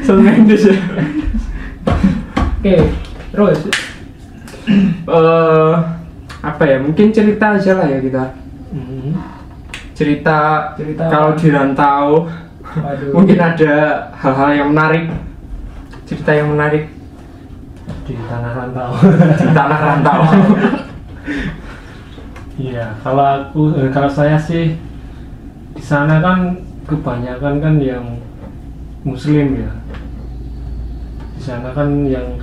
Soundman 0.00 0.46
Mendes 0.46 0.64
ya? 0.64 0.76
oke 2.54 2.76
terus 3.28 3.58
Eh, 5.04 5.72
apa 6.40 6.62
ya? 6.64 6.76
Mungkin 6.80 7.12
cerita 7.12 7.56
aja 7.56 7.72
lah 7.76 7.86
ya 7.88 7.98
kita. 8.00 8.24
Hmm. 8.72 9.12
Cerita, 9.94 10.72
Cerita 10.74 11.06
kalau 11.06 11.36
di 11.38 11.48
rantau 11.52 12.26
Waduh. 12.64 13.12
mungkin 13.16 13.38
ada 13.38 13.72
hal-hal 14.16 14.50
yang 14.56 14.68
menarik. 14.72 15.12
Cerita 16.08 16.32
yang 16.32 16.56
menarik 16.56 16.88
di 18.04 18.14
tanah 18.16 18.52
rantau. 18.52 18.90
di 19.40 19.48
tanah 19.52 19.78
rantau. 19.80 20.20
Iya, 22.54 22.94
kalau 23.02 23.26
aku 23.26 23.74
eh, 23.74 23.90
kalau 23.90 24.06
saya 24.06 24.38
sih 24.38 24.78
di 25.74 25.82
sana 25.82 26.22
kan 26.22 26.54
kebanyakan 26.86 27.58
kan 27.58 27.74
yang 27.82 28.22
muslim 29.02 29.58
ya. 29.58 29.74
Di 31.34 31.42
sana 31.42 31.74
kan 31.74 32.06
yang 32.06 32.38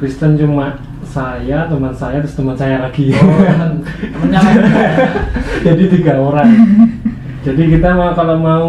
Kristen 0.00 0.32
cuma 0.34 0.80
saya, 1.04 1.68
teman 1.68 1.92
saya, 1.92 2.18
terus 2.18 2.32
teman 2.32 2.56
saya 2.56 2.80
lagi. 2.80 3.12
Oh, 3.12 3.20
temen- 3.20 3.84
temennya 3.84 4.40
Jadi 5.66 5.82
tiga 5.90 6.16
orang. 6.16 6.48
Jadi 7.40 7.62
kita 7.68 7.92
mau 7.92 8.12
kalau 8.12 8.36
mau 8.36 8.66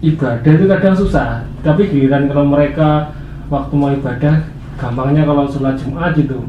ibadah 0.00 0.52
itu 0.52 0.66
kadang 0.66 0.94
susah. 0.94 1.46
Tapi 1.62 1.86
giliran 1.86 2.26
kalau 2.26 2.44
mereka 2.44 3.14
waktu 3.46 3.74
mau 3.74 3.90
ibadah, 3.90 4.42
gampangnya 4.74 5.22
kalau 5.22 5.46
sholat 5.46 5.78
Jumat 5.78 6.12
gitu. 6.14 6.42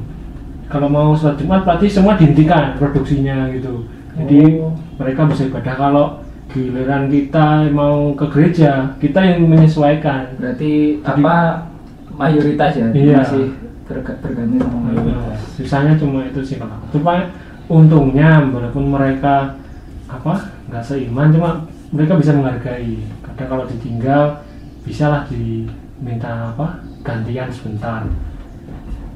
Kalau 0.65 0.89
mau 0.89 1.13
sholat 1.13 1.37
Jumat 1.37 1.61
berarti 1.61 1.85
semua 1.85 2.17
dihentikan 2.17 2.73
produksinya 2.75 3.53
gitu. 3.53 3.85
Jadi 4.15 4.59
Oh. 4.59 4.73
mereka 4.97 5.27
bisa 5.27 5.45
ibadah. 5.45 5.75
Kalau 5.75 6.05
giliran 6.47 7.05
kita 7.05 7.67
mau 7.69 8.13
ke 8.13 8.25
gereja, 8.29 8.97
kita 8.97 9.19
yang 9.19 9.45
menyesuaikan. 9.45 10.33
berarti 10.35 10.97
Jadi- 10.97 11.21
apa 11.21 11.67
mayoritas 12.15 12.71
ya 12.73 12.87
Iya. 12.89 13.17
masih 13.19 13.45
berganti 13.85 14.57
sama 14.57 14.89
mayoritas 14.89 15.39
Sisanya 15.53 15.93
cuma 15.95 16.25
itu 16.25 16.41
sih 16.41 16.57
kalau. 16.57 16.75
Cuma 16.89 17.29
untungnya 17.69 18.41
walaupun 18.49 18.89
mereka 18.89 19.57
apa 20.05 20.53
nggak 20.69 20.83
seiman 20.85 21.29
cuma 21.33 21.65
mereka 21.93 22.17
bisa 22.17 22.33
menghargai. 22.33 22.99
Kadang 23.21 23.47
kalau 23.47 23.65
ditinggal 23.69 24.41
bisa 24.85 25.09
lah 25.09 25.21
diminta 25.29 26.53
apa 26.53 26.81
gantian 27.05 27.49
sebentar 27.53 28.05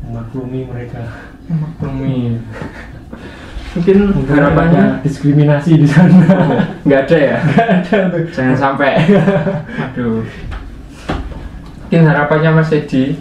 memaklumi 0.06 0.70
mereka. 0.70 1.02
Maklumi. 1.50 2.38
Mungkin 3.70 3.98
Mungkin 4.18 4.34
harapannya 4.34 5.06
diskriminasi 5.06 5.78
di 5.78 5.88
sana. 5.90 6.26
nggak 6.86 7.02
ada 7.06 7.18
ya. 7.18 7.38
Nggak 7.38 7.70
ada 7.70 7.98
tuh. 8.10 8.24
Jangan 8.34 8.58
sampai. 8.58 8.92
Aduh. 9.94 10.26
Mungkin 11.86 12.02
harapannya 12.06 12.50
Mas 12.54 12.74
Edi 12.74 13.18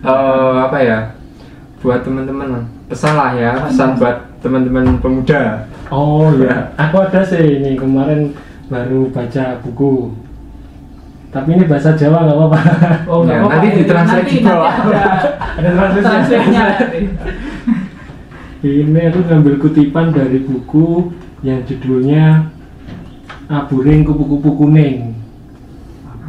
eh, 0.00 0.54
apa 0.58 0.78
ya? 0.78 0.98
Buat 1.78 2.02
teman-teman 2.02 2.66
pesan 2.86 3.14
lah 3.14 3.30
ya, 3.32 3.52
pesan 3.62 3.94
buat 3.96 4.16
teman-teman 4.38 4.98
pemuda. 4.98 5.66
Oh 5.88 6.28
ya, 6.36 6.74
aku 6.74 7.00
ada 7.00 7.22
sih 7.22 7.62
ini 7.62 7.74
kemarin 7.74 8.34
baru 8.66 9.08
baca 9.08 9.62
buku. 9.62 10.10
Tapi 11.28 11.54
ini 11.54 11.64
bahasa 11.64 11.92
Jawa 11.92 12.24
nggak 12.24 12.36
apa-apa. 12.36 12.60
oh 13.06 13.20
nggak 13.22 13.36
Ya, 13.36 13.40
apa-apa. 13.40 13.54
nanti 13.54 13.68
ditranslate 13.78 14.24
Nanti- 14.24 14.42
nanti 14.42 14.48
ada 14.48 15.12
Ada 15.60 15.68
translate-nya. 16.02 16.62
nanti. 16.66 17.00
Ini 18.58 19.00
aku 19.06 19.18
ngambil 19.22 19.54
kutipan 19.60 20.10
dari 20.10 20.42
buku 20.42 21.14
yang 21.46 21.62
judulnya 21.62 22.50
Aburing 23.46 24.02
Kupu-Kupu 24.02 24.50
Kuning. 24.56 25.14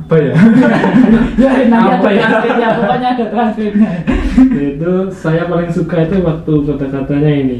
Apa 0.10 0.18
ya? 0.26 0.34
ya 1.38 1.50
Apa 1.70 2.02
ada 2.02 2.10
ya? 2.10 2.26
translate-nya 2.26 2.68
pokoknya 2.82 3.08
ada 3.14 3.26
translate-nya 3.30 3.92
itu 4.74 4.94
saya 5.14 5.46
paling 5.46 5.70
suka 5.70 6.02
itu 6.02 6.18
waktu 6.26 6.54
kata-katanya 6.66 7.30
ini. 7.46 7.60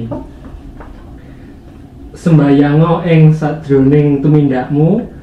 Sembayango 2.18 3.06
ing 3.06 3.30
sadroning 3.38 4.26
tumindakmu, 4.26 5.14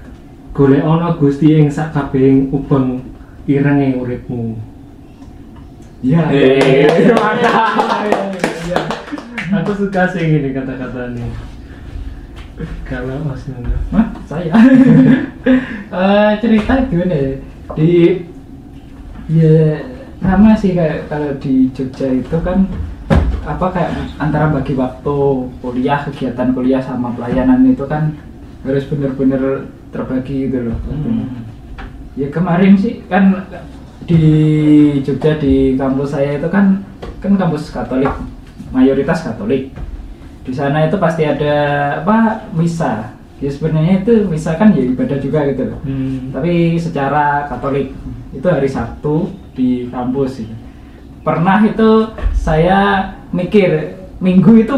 golek 0.54 0.86
ana 0.86 1.18
Gusti 1.18 1.58
ing 1.58 1.66
sakabehing 1.66 2.54
ubeng 2.54 3.02
irenge 3.50 3.98
uripmu. 3.98 4.62
ya 6.06 6.30
Eh, 6.30 6.86
mantap. 7.10 8.06
Aku 9.50 9.72
suka 9.74 10.06
sih 10.14 10.30
ini 10.30 10.54
kata-kata 10.54 11.10
ini. 11.10 11.26
Kalau 12.88 13.20
Mas 13.28 13.44
Nana. 13.52 13.76
Hah? 13.92 14.06
saya 14.26 14.50
Eh, 15.86 16.32
cerita 16.42 16.82
gimana 16.90 17.14
ya 17.14 17.32
di 17.78 17.90
ya 19.30 19.78
sama 20.18 20.58
sih 20.58 20.74
kayak 20.74 21.06
kalau 21.06 21.30
di 21.38 21.70
Jogja 21.70 22.10
itu 22.10 22.36
kan 22.42 22.66
apa 23.46 23.66
kayak 23.70 24.18
antara 24.18 24.50
bagi 24.50 24.74
waktu 24.74 25.16
kuliah 25.62 26.02
kegiatan 26.02 26.50
kuliah 26.50 26.82
sama 26.82 27.14
pelayanan 27.14 27.62
itu 27.70 27.86
kan 27.86 28.18
harus 28.66 28.82
bener-bener 28.90 29.70
terbagi 29.94 30.50
gitu 30.50 30.66
loh 30.66 30.76
waktunya. 30.90 31.26
ya 32.18 32.28
kemarin 32.34 32.74
sih 32.74 33.06
kan 33.06 33.46
di 34.02 34.22
Jogja 35.06 35.38
di 35.38 35.78
kampus 35.78 36.18
saya 36.18 36.42
itu 36.42 36.48
kan 36.50 36.82
kan 37.22 37.32
kampus 37.38 37.70
Katolik 37.70 38.10
mayoritas 38.74 39.22
Katolik 39.22 39.70
di 40.46 40.52
sana 40.54 40.86
itu 40.86 40.96
pasti 40.96 41.26
ada 41.26 41.54
apa 42.00 42.46
misa 42.54 43.12
ya 43.36 43.50
sebenarnya 43.50 44.00
itu 44.00 44.24
misa 44.30 44.54
kan 44.54 44.70
ya 44.72 44.86
ibadah 44.86 45.18
juga 45.18 45.44
gitu 45.50 45.68
loh 45.68 45.78
Hmm. 45.82 46.30
tapi 46.30 46.78
secara 46.78 47.50
Katolik 47.50 47.92
itu 48.30 48.46
hari 48.46 48.70
Sabtu 48.70 49.34
di 49.52 49.90
kampus 49.90 50.40
gitu. 50.40 50.54
pernah 51.20 51.58
itu 51.60 51.90
saya 52.32 53.10
mikir 53.34 53.98
minggu 54.22 54.62
itu 54.62 54.76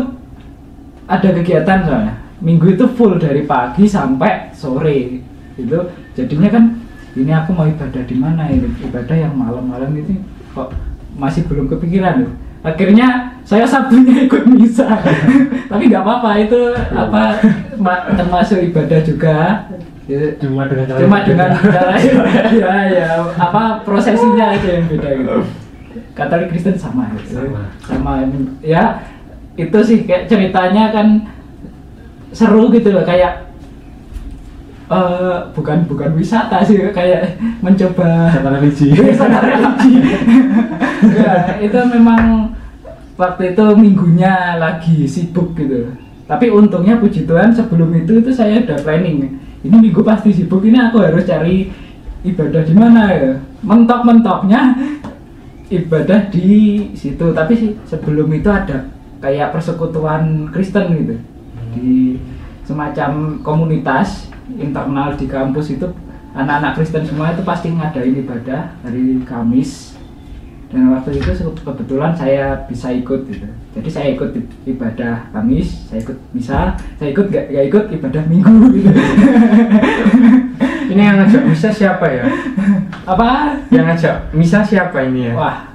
ada 1.07 1.29
kegiatan 1.31 1.85
soalnya 1.85 2.15
minggu 2.41 2.75
itu 2.75 2.85
full 2.97 3.19
dari 3.19 3.45
pagi 3.45 3.85
sampai 3.85 4.51
sore 4.55 5.21
itu 5.55 5.79
jadinya 6.15 6.49
kan 6.49 6.65
ini 7.15 7.33
aku 7.35 7.51
mau 7.51 7.67
ibadah 7.67 8.03
di 8.07 8.15
mana 8.15 8.47
ini 8.47 8.71
ibadah 8.85 9.17
yang 9.17 9.35
malam-malam 9.35 9.91
itu 9.99 10.23
kok 10.55 10.71
masih 11.19 11.43
belum 11.51 11.67
kepikiran 11.67 12.23
loh. 12.23 12.33
Akhirnya 12.63 13.39
saya 13.47 13.65
sabtunya 13.65 14.23
ikut 14.27 14.45
misa 14.51 14.89
tapi 15.71 15.83
nggak 15.89 16.03
apa-apa 16.03 16.31
itu 16.43 16.61
apa 16.93 17.23
ma- 17.79 18.05
termasuk 18.15 18.59
ibadah 18.61 19.01
juga 19.05 19.67
Cuma 20.41 20.65
dengan 20.65 20.89
cara 20.89 21.05
cuma 21.05 21.19
dengan 21.21 21.53
cara 21.53 21.93
ya 22.65 22.75
ya 22.89 23.09
apa 23.37 23.85
prosesinya 23.85 24.57
aja 24.57 24.81
yang 24.81 24.89
beda 24.89 25.09
gitu 25.21 25.37
Katolik 26.17 26.49
Kristen 26.51 26.81
sama 26.81 27.13
gitu. 27.21 27.45
Sama. 27.45 27.63
sama 27.85 28.13
ya 28.65 29.05
itu 29.61 29.79
sih 29.85 30.09
kayak 30.09 30.25
ceritanya 30.25 30.97
kan 30.97 31.29
seru 32.33 32.73
gitu 32.73 32.89
loh 32.89 33.05
kayak 33.05 33.48
eh 34.89 35.39
bukan 35.53 35.85
bukan 35.85 36.17
wisata 36.17 36.65
sih 36.65 36.81
kayak 36.97 37.37
mencoba. 37.61 38.33
Wisata 38.33 38.49
religi. 38.57 38.89
wisata 39.13 39.39
religi. 39.45 39.95
Ya, 41.13 41.61
itu 41.61 41.79
memang 41.93 42.57
waktu 43.21 43.53
itu 43.53 43.65
minggunya 43.77 44.57
lagi 44.57 45.05
sibuk 45.05 45.53
gitu. 45.61 45.93
Tapi 46.25 46.49
untungnya 46.49 46.97
puji 46.97 47.29
Tuhan 47.29 47.53
sebelum 47.53 47.93
itu 48.01 48.25
itu 48.25 48.33
saya 48.33 48.65
udah 48.65 48.81
planning. 48.81 49.37
Ini 49.61 49.77
minggu 49.77 50.01
pasti 50.01 50.33
sibuk 50.33 50.65
ini 50.65 50.81
aku 50.81 51.05
harus 51.05 51.29
cari 51.29 51.69
ibadah 52.25 52.63
di 52.65 52.75
mana 52.77 53.13
ya. 53.13 53.33
Mentok-mentoknya 53.61 54.73
ibadah 55.69 56.33
di 56.33 56.89
situ. 56.97 57.37
Tapi 57.37 57.53
sih 57.53 57.71
sebelum 57.85 58.33
itu 58.33 58.49
ada 58.49 58.89
kayak 59.21 59.53
persekutuan 59.53 60.49
Kristen 60.49 60.97
gitu. 60.97 61.17
Di 61.77 62.17
semacam 62.65 63.41
komunitas 63.45 64.29
internal 64.57 65.13
di 65.13 65.29
kampus 65.29 65.77
itu 65.77 65.85
anak-anak 66.33 66.81
Kristen 66.81 67.05
semua 67.05 67.37
itu 67.37 67.43
pasti 67.45 67.75
ngadain 67.75 68.17
ibadah 68.25 68.73
hari 68.81 69.21
Kamis 69.29 69.99
dan 70.69 70.93
waktu 70.93 71.17
itu 71.17 71.33
kebetulan 71.65 72.13
saya 72.13 72.69
bisa 72.69 72.93
ikut 72.93 73.25
gitu 73.29 73.49
jadi 73.77 73.89
saya 73.89 74.07
ikut 74.17 74.31
ibadah 74.69 75.29
Kamis 75.33 75.89
saya 75.89 76.01
ikut 76.05 76.19
misa 76.33 76.77
saya 76.97 77.09
ikut 77.13 77.27
gak, 77.29 77.53
gak 77.53 77.65
ikut 77.69 77.85
ibadah 78.01 78.23
Minggu 78.29 78.67
gitu 78.77 78.91
Ini 80.89 81.05
yang 81.05 81.21
ngajak 81.21 81.45
misa 81.45 81.69
siapa 81.69 82.09
ya? 82.09 82.25
apa 83.05 83.61
Yang 83.69 83.85
ngajak 83.93 84.15
misa 84.33 84.65
siapa 84.65 85.05
ini 85.05 85.29
ya? 85.29 85.35
wah 85.37 85.68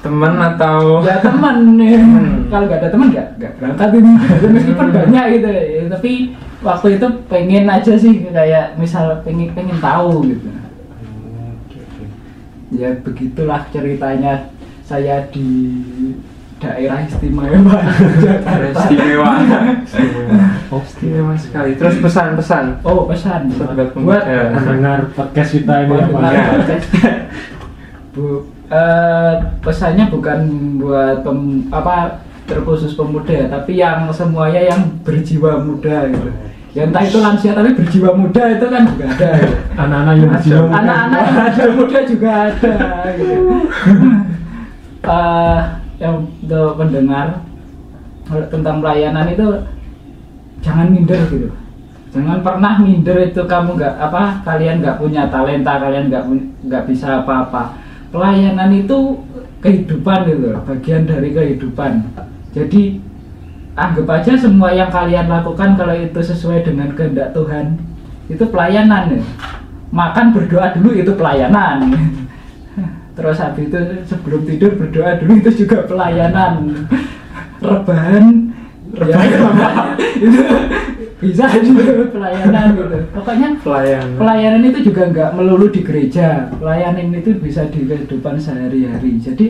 Temen 0.00 0.32
atau 0.32 1.04
ya 1.04 1.20
teman 1.20 1.76
ya. 1.76 2.00
Hmm. 2.00 2.48
kalau 2.48 2.64
nggak 2.64 2.80
ada 2.80 2.88
teman 2.88 3.06
nggak 3.12 3.28
nggak 3.36 3.52
berangkat 3.60 3.88
ini 3.94 4.12
meskipun 4.56 4.86
Hmm. 4.88 4.96
banyak 4.96 5.24
gitu 5.30 5.48
ya. 5.48 5.60
tapi 5.92 6.12
waktu 6.60 6.86
itu 6.96 7.06
pengen 7.26 7.64
aja 7.66 7.92
sih 7.94 8.14
kayak 8.24 8.76
misal 8.76 9.20
pengen 9.20 9.52
pengen 9.52 9.76
tahu 9.76 10.24
gitu 10.24 10.48
ya 12.70 12.96
begitulah 13.00 13.60
ceritanya 13.68 14.48
saya 14.80 15.26
di 15.28 15.46
daerah 16.56 17.00
istimewa 17.02 17.48
istimewa? 18.76 19.32
Oh, 20.70 20.78
Istimewa 20.78 21.32
sekali. 21.34 21.72
Terus 21.74 21.98
pesan-pesan. 21.98 22.84
oh 22.84 23.08
pesan 23.08 23.48
Buat. 23.96 24.22
Mendengar 24.54 25.08
podcast 25.10 25.56
kita 25.56 25.82
ini 25.82 25.88
buat 25.88 26.04
apa? 26.04 26.28
Ya. 26.30 26.44
Bu, 28.14 28.44
eh, 28.70 29.32
pesannya 29.60 30.06
bukan 30.08 30.38
buat 30.78 31.26
pem- 31.26 31.66
apa 31.74 32.22
terkhusus 32.46 32.98
pemuda 32.98 33.46
tapi 33.46 33.78
yang 33.78 34.10
semuanya 34.10 34.74
yang 34.74 34.80
berjiwa 35.02 35.62
muda 35.62 36.06
gitu. 36.10 36.30
Ya 36.70 36.86
entah 36.86 37.02
itu 37.02 37.18
lansia 37.18 37.50
tapi 37.50 37.74
berjiwa 37.74 38.14
muda 38.14 38.42
itu 38.46 38.66
kan 38.70 38.82
juga 38.86 39.06
ada. 39.10 39.30
gitu. 39.42 39.54
Anak-anak 39.74 40.14
yang 40.14 40.28
berjiwa 40.30 40.60
muda. 40.62 40.78
Anak-anak 40.78 41.20
yang 41.20 41.34
berjiwa 41.34 41.70
muda 41.74 41.98
juga 42.06 42.30
ada 42.46 42.74
gitu. 43.18 43.36
Eh, 45.00 45.60
yang 45.96 46.28
untuk 46.28 46.76
pendengar 46.76 47.40
tentang 48.52 48.84
pelayanan 48.84 49.32
itu 49.32 49.48
jangan 50.60 50.92
minder 50.92 51.16
gitu. 51.32 51.48
Jangan 52.12 52.44
pernah 52.44 52.76
minder 52.76 53.16
itu 53.24 53.40
kamu 53.48 53.80
nggak 53.80 53.96
apa 53.96 54.44
kalian 54.44 54.84
nggak 54.84 55.00
punya 55.00 55.32
talenta 55.32 55.80
kalian 55.80 56.12
nggak 56.12 56.24
nggak 56.68 56.84
bisa 56.84 57.24
apa-apa. 57.24 57.80
Pelayanan 58.10 58.70
itu 58.74 58.98
kehidupan 59.62 60.26
gitu, 60.26 60.50
bagian 60.66 61.06
dari 61.06 61.30
kehidupan. 61.30 62.10
Jadi 62.50 62.98
anggap 63.78 64.08
aja 64.10 64.32
semua 64.34 64.74
yang 64.74 64.90
kalian 64.90 65.30
lakukan 65.30 65.78
kalau 65.78 65.94
itu 65.94 66.18
sesuai 66.18 66.66
dengan 66.66 66.90
kehendak 66.98 67.30
Tuhan 67.30 67.78
itu 68.26 68.44
pelayanan 68.50 69.14
ya. 69.14 69.22
Makan 69.90 70.34
berdoa 70.34 70.74
dulu 70.74 70.90
itu 70.94 71.12
pelayanan. 71.14 71.86
Terus 73.18 73.38
habis 73.42 73.68
itu 73.68 73.78
sebelum 74.06 74.42
tidur 74.46 74.74
berdoa 74.78 75.18
dulu 75.18 75.32
itu 75.38 75.66
juga 75.66 75.86
pelayanan. 75.86 76.86
Rebahan 77.60 78.50
ya, 78.96 79.16
itu 80.16 80.40
bisa 81.20 81.44
juga 81.60 82.08
pelayanan 82.08 82.64
gitu. 82.74 82.96
Pokoknya 83.12 83.48
Pelayan. 83.60 84.06
pelayanan 84.16 84.62
itu 84.64 84.78
juga 84.88 85.02
nggak 85.06 85.30
melulu 85.36 85.68
di 85.68 85.84
gereja 85.84 86.48
pelayanan 86.56 87.12
itu 87.12 87.36
bisa 87.36 87.68
di 87.68 87.84
kehidupan 87.84 88.40
sehari-hari 88.40 89.20
jadi 89.20 89.46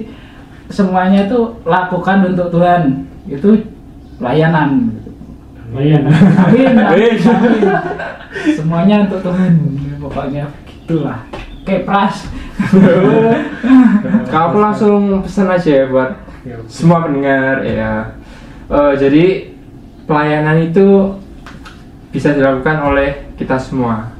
semuanya 0.66 1.26
itu 1.26 1.38
lakukan 1.62 2.26
untuk 2.26 2.50
Tuhan 2.50 2.82
itu 3.26 3.70
pelayanan 4.18 4.98
Iya. 5.70 6.02
amin, 6.02 6.74
amin, 6.74 6.74
Amin. 6.82 7.14
amin. 7.22 7.62
semuanya 8.50 9.06
untuk 9.06 9.22
Tuhan 9.22 9.52
pokoknya 10.02 10.44
gitulah 10.66 11.22
kepras 11.62 12.26
Kalau 14.26 14.46
aku 14.50 14.58
langsung 14.58 15.00
pesan 15.22 15.48
aja 15.48 15.70
ya 15.70 15.84
buat 15.86 16.12
semua 16.66 17.06
pendengar 17.06 17.62
ya. 17.62 18.12
Eh, 18.66 18.92
jadi 18.96 19.24
pelayanan 20.04 20.60
itu 20.60 21.16
bisa 22.10 22.34
dilakukan 22.34 22.76
oleh 22.82 23.34
kita 23.38 23.56
semua. 23.58 24.10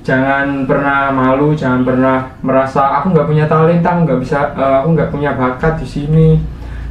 Jangan 0.00 0.64
pernah 0.64 1.12
malu, 1.12 1.52
jangan 1.52 1.84
pernah 1.84 2.34
merasa 2.40 2.98
aku 2.98 3.12
nggak 3.12 3.28
punya 3.28 3.44
talenta, 3.46 3.88
aku 3.92 4.00
nggak 4.08 4.20
bisa, 4.22 4.38
eh, 4.56 4.76
aku 4.80 4.88
nggak 4.96 5.10
punya 5.12 5.30
bakat 5.36 5.82
di 5.82 5.86
sini. 5.86 6.28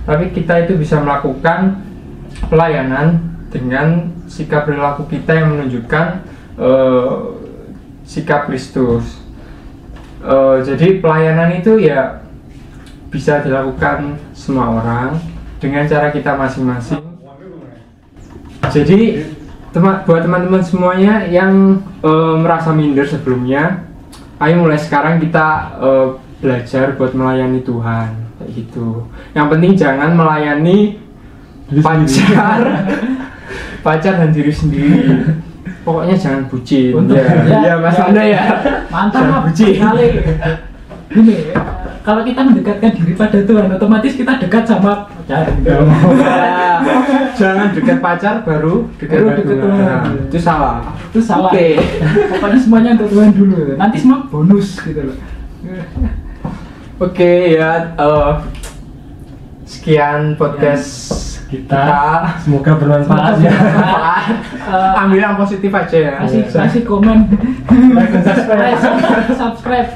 Tapi 0.06 0.32
kita 0.36 0.68
itu 0.68 0.78
bisa 0.78 1.02
melakukan 1.02 1.80
pelayanan 2.48 3.20
dengan 3.50 4.14
sikap 4.30 4.70
perilaku 4.70 5.10
kita 5.10 5.34
yang 5.34 5.58
menunjukkan 5.58 6.06
eh, 6.60 7.14
sikap 8.06 8.46
Kristus. 8.52 9.20
Eh, 10.20 10.58
jadi 10.68 11.00
pelayanan 11.00 11.56
itu 11.58 11.80
ya 11.80 12.22
bisa 13.10 13.42
dilakukan 13.42 14.22
semua 14.38 14.70
orang 14.70 15.18
dengan 15.58 15.88
cara 15.90 16.14
kita 16.14 16.38
masing-masing. 16.38 17.02
Jadi 18.70 19.26
tema- 19.70 20.02
buat 20.04 20.22
teman-teman 20.22 20.60
semuanya 20.60 21.26
yang 21.26 21.78
eh, 22.00 22.36
merasa 22.36 22.72
minder 22.72 23.04
sebelumnya, 23.04 23.86
ayo 24.38 24.60
mulai 24.60 24.78
sekarang 24.78 25.18
kita 25.18 25.48
eh, 25.78 26.08
belajar 26.40 26.96
buat 26.96 27.12
melayani 27.12 27.60
Tuhan 27.62 28.10
kayak 28.40 28.52
gitu. 28.56 29.04
Yang 29.32 29.48
penting 29.52 29.72
jangan 29.76 30.10
melayani 30.14 30.96
Diri 31.68 31.82
sendiri. 31.82 32.34
pacar, 32.34 32.60
pacar 33.86 34.14
dan 34.18 34.30
diri 34.32 34.50
sendiri. 34.50 34.98
Pokoknya 35.80 36.16
jangan 36.16 36.44
bucin. 36.48 36.92
Untuk- 36.94 37.18
ya, 37.18 37.26
ya, 37.44 37.58
ya, 37.64 37.76
Mas 37.78 37.96
ya. 37.96 38.04
Anda 38.06 38.24
ya. 38.24 38.44
mantap 38.88 39.22
Jangan 39.22 39.42
bucin. 39.48 39.74
sekali 39.76 40.08
ini 41.20 41.36
kalau 42.00 42.22
kita 42.22 42.42
mendekatkan 42.42 42.92
diri 42.94 43.14
pada 43.14 43.42
Tuhan 43.42 43.66
otomatis 43.70 44.14
kita 44.14 44.38
dekat 44.38 44.64
sama 44.66 45.10
pacar 45.30 45.46
gitu. 45.54 45.70
Ya, 45.70 46.74
jangan 47.38 47.68
dekat 47.70 47.98
pacar 48.06 48.36
baru 48.42 48.90
dekat 48.98 49.18
Baru 49.22 49.38
dekat 49.38 49.58
Tuhan. 49.62 49.78
Nah, 49.78 50.02
itu 50.26 50.40
salah. 50.42 50.76
itu 51.06 51.20
salah 51.22 51.52
Oke. 51.54 51.78
pokoknya 52.34 52.58
semuanya 52.58 52.90
untuk 52.98 53.10
Tuhan 53.14 53.30
dulu 53.34 53.78
nanti 53.78 53.98
semua 54.02 54.26
bonus 54.26 54.82
gitu 54.82 55.02
loh 55.06 55.18
Oke 57.00 57.56
ya, 57.56 57.96
eh, 57.96 58.32
sekian 59.64 60.36
podcast 60.36 61.16
Kita 61.48 62.22
semoga 62.44 62.78
bermanfaat 62.78 63.40
ya. 63.40 63.50
Bermanfaat. 63.50 64.26
Eh, 64.70 65.02
Ambil 65.02 65.18
yang 65.18 65.34
positif 65.34 65.72
aja 65.72 65.98
ya. 65.98 66.14
kasih 66.22 66.44
Iya. 66.44 66.60
kasih 66.62 66.82
komen 66.84 67.18
Like 67.90 68.20
subscribe. 68.20 68.78
Subscribe, 68.78 69.30
subscribe. 69.34 69.90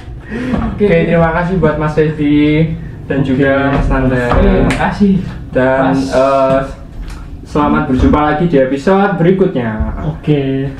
Oke, 0.71 0.89
terima 1.05 1.29
kasih 1.35 1.59
buat 1.59 1.75
Mas 1.75 1.93
Devi 1.93 2.73
dan 3.03 3.19
juga 3.21 3.73
Mas 3.75 3.87
Nanda. 3.91 4.23
terima 4.31 4.71
kasih 4.71 5.13
Dan 5.51 5.93
Mas. 5.93 6.09
eh, 6.09 6.59
selamat 7.45 7.83
berjumpa 7.91 8.19
lagi 8.19 8.45
di 8.49 8.57
episode 8.57 9.19
berikutnya. 9.19 10.01
Oke. 10.09 10.71